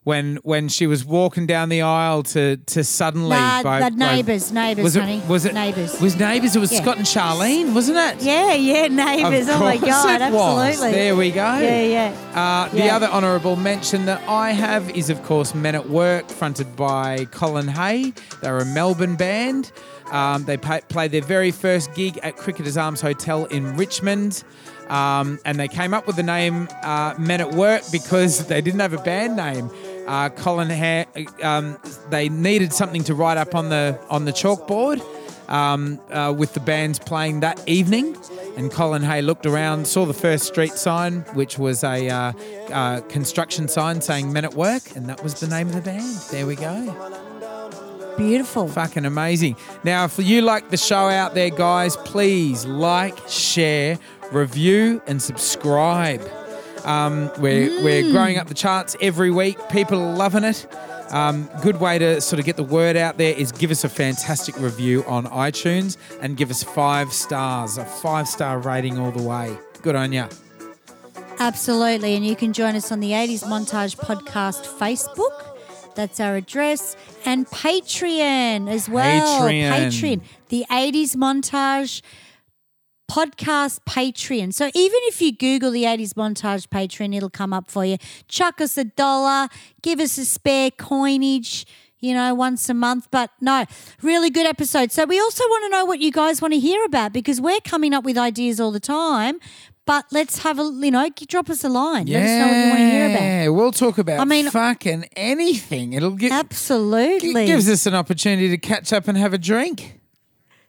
[0.06, 4.14] When, when she was walking down the aisle to to suddenly Nah, by, the by-
[4.16, 5.22] Neighbours, Neighbours, was it, honey.
[5.28, 6.00] was it Neighbours.
[6.00, 6.82] was neighbours it was Yeah.
[6.84, 9.48] Scott and Charlene wasn't it Yeah, yeah, neighbours.
[9.50, 10.92] Of Oh my God, absolutely.
[10.92, 11.58] There we go.
[11.58, 12.40] Yeah, yeah.
[12.40, 12.96] Uh, the Yeah.
[12.96, 17.68] other honourable mention that I have is, of course, Men at Work, fronted by Colin
[17.68, 18.14] Hay.
[18.42, 19.72] They're a Melbourne band.
[20.12, 24.44] Um, they played their very first gig at Cricketers Arms Hotel in Richmond.
[24.88, 28.82] Um, and they came up with the name uh, Men at Work because they didn't
[28.82, 29.72] have a band name.
[30.08, 31.06] Uh, Colin, ha-
[31.42, 31.78] um,
[32.10, 35.02] they needed something to write up on the on the chalkboard
[35.50, 38.16] um, uh, with the bands playing that evening.
[38.58, 42.34] And Colin Hay looked around, saw the first street sign, which was a uh,
[42.72, 46.16] uh, construction sign saying Men at Work, and that was the name of the band.
[46.32, 47.12] There we go.
[48.18, 48.70] Beautiful.
[48.70, 49.58] Fucking amazing.
[49.84, 54.00] Now, if you like the show out there, guys, please like, share,
[54.32, 56.22] review, and subscribe.
[56.86, 59.58] Um, we're, we're growing up the charts every week.
[59.70, 60.68] People are loving it.
[61.12, 63.90] Um, good way to sort of get the word out there is give us a
[63.90, 69.22] fantastic review on iTunes and give us five stars, a five star rating all the
[69.22, 69.58] way.
[69.82, 70.28] Good on you.
[71.40, 72.16] Absolutely.
[72.16, 75.56] And you can join us on the 80s Montage Podcast Facebook.
[75.96, 76.96] That's our address.
[77.26, 79.42] And Patreon as well.
[79.42, 79.88] Patreon.
[79.88, 80.22] Patreon.
[80.50, 82.02] The 80s Montage
[83.10, 84.54] Podcast Patreon.
[84.54, 87.98] So even if you Google the 80s Montage Patreon, it'll come up for you.
[88.28, 89.48] Chuck us a dollar,
[89.82, 91.66] give us a spare coinage.
[92.02, 93.66] You know, once a month, but no,
[94.04, 94.92] really good episode.
[94.92, 97.62] So, we also want to know what you guys want to hear about because we're
[97.62, 99.40] coming up with ideas all the time.
[99.86, 102.06] But let's have a, you know, drop us a line.
[102.08, 103.22] Let us know what you want to hear about.
[103.22, 105.94] Yeah, we'll talk about I mean- fucking anything.
[105.94, 107.44] It'll get Absolutely.
[107.44, 110.00] it gives us an opportunity to catch up and have a drink.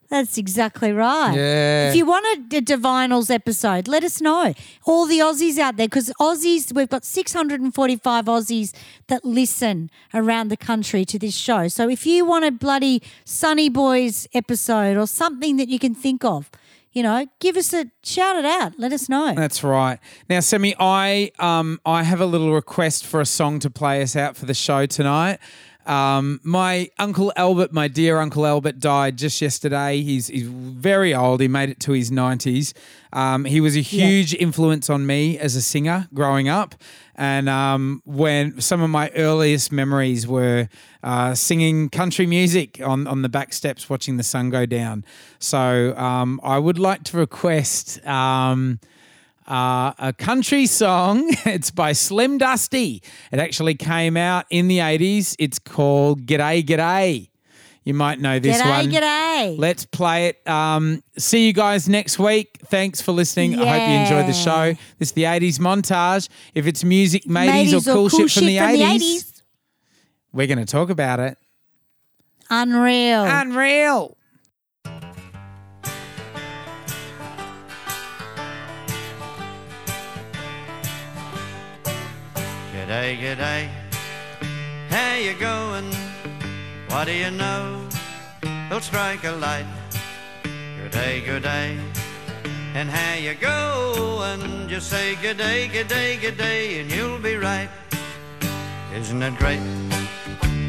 [0.09, 1.35] That's exactly right.
[1.35, 1.91] Yeah.
[1.91, 4.55] If you want a, a Divinyls episode, let us know.
[4.85, 8.75] All the Aussies out there, because Aussies, we've got 645 Aussies
[9.09, 11.69] that listen around the country to this show.
[11.69, 16.51] So if you want a bloody Sunnyboys episode or something that you can think of,
[16.93, 18.73] you know, give us a shout it out.
[18.79, 19.35] Let us know.
[19.35, 19.99] That's right.
[20.31, 24.17] Now, Sammy, I um I have a little request for a song to play us
[24.17, 25.39] out for the show tonight.
[25.87, 30.03] Um, my uncle Albert, my dear uncle Albert, died just yesterday.
[30.03, 31.41] He's he's very old.
[31.41, 32.75] He made it to his nineties.
[33.13, 36.75] Um, he was a huge influence on me as a singer growing up,
[37.15, 40.69] and um, when some of my earliest memories were
[41.03, 45.05] uh, singing country music on on the back steps, watching the sun go down.
[45.39, 48.05] So um, I would like to request.
[49.47, 51.31] Uh, a country song.
[51.47, 53.03] It's by Slim Dusty.
[53.33, 55.37] It actually came out in the 80s.
[55.39, 57.29] It's called G'day, G'day.
[57.85, 58.91] You might know this G'day, one.
[58.91, 59.59] g'day.
[59.59, 60.47] Let's play it.
[60.49, 62.59] Um, see you guys next week.
[62.67, 63.61] Thanks for listening.
[63.61, 64.73] I hope you enjoyed the show.
[64.99, 66.29] This is the 80s montage.
[66.53, 69.43] If it's music, mateys, or cool, shit, from, the, 80s,
[70.33, 71.39] we're going to talk about it.
[72.51, 73.25] Unreal.
[73.25, 74.16] Unreal.
[82.87, 83.69] G'day, g'day,
[84.91, 85.93] how you going?
[86.87, 87.85] What do you know?
[88.71, 89.67] They'll strike a light.
[90.45, 91.81] G'day, g'day,
[92.77, 94.69] and how you going?
[94.69, 97.69] Just say g'day, g'day, g'day, and you'll be right.
[98.95, 99.63] Isn't it great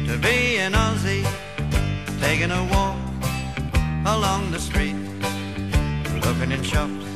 [0.08, 1.24] to be an Aussie,
[2.20, 2.98] taking a walk
[4.06, 4.96] along the street,
[6.26, 7.06] looking in shops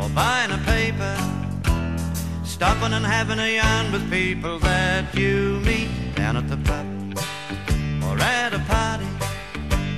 [0.00, 1.45] or buying a paper?
[2.56, 6.86] Stopping and having a yarn with people that you meet down at the pub
[8.02, 9.04] or at a party.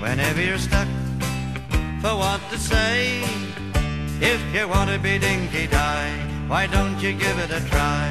[0.00, 0.88] Whenever you're stuck
[2.02, 3.22] for what to say,
[4.20, 6.12] if you want to be dinky die,
[6.48, 8.10] why don't you give it a try?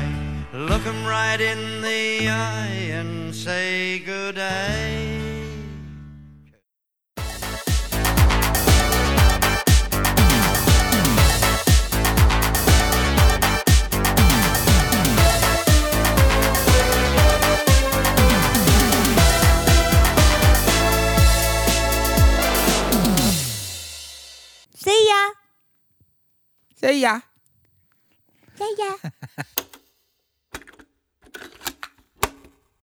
[0.54, 5.27] Look 'em right in the eye and say good day.
[26.80, 27.22] See ya.
[28.56, 28.94] See ya.
[29.02, 29.64] See ya.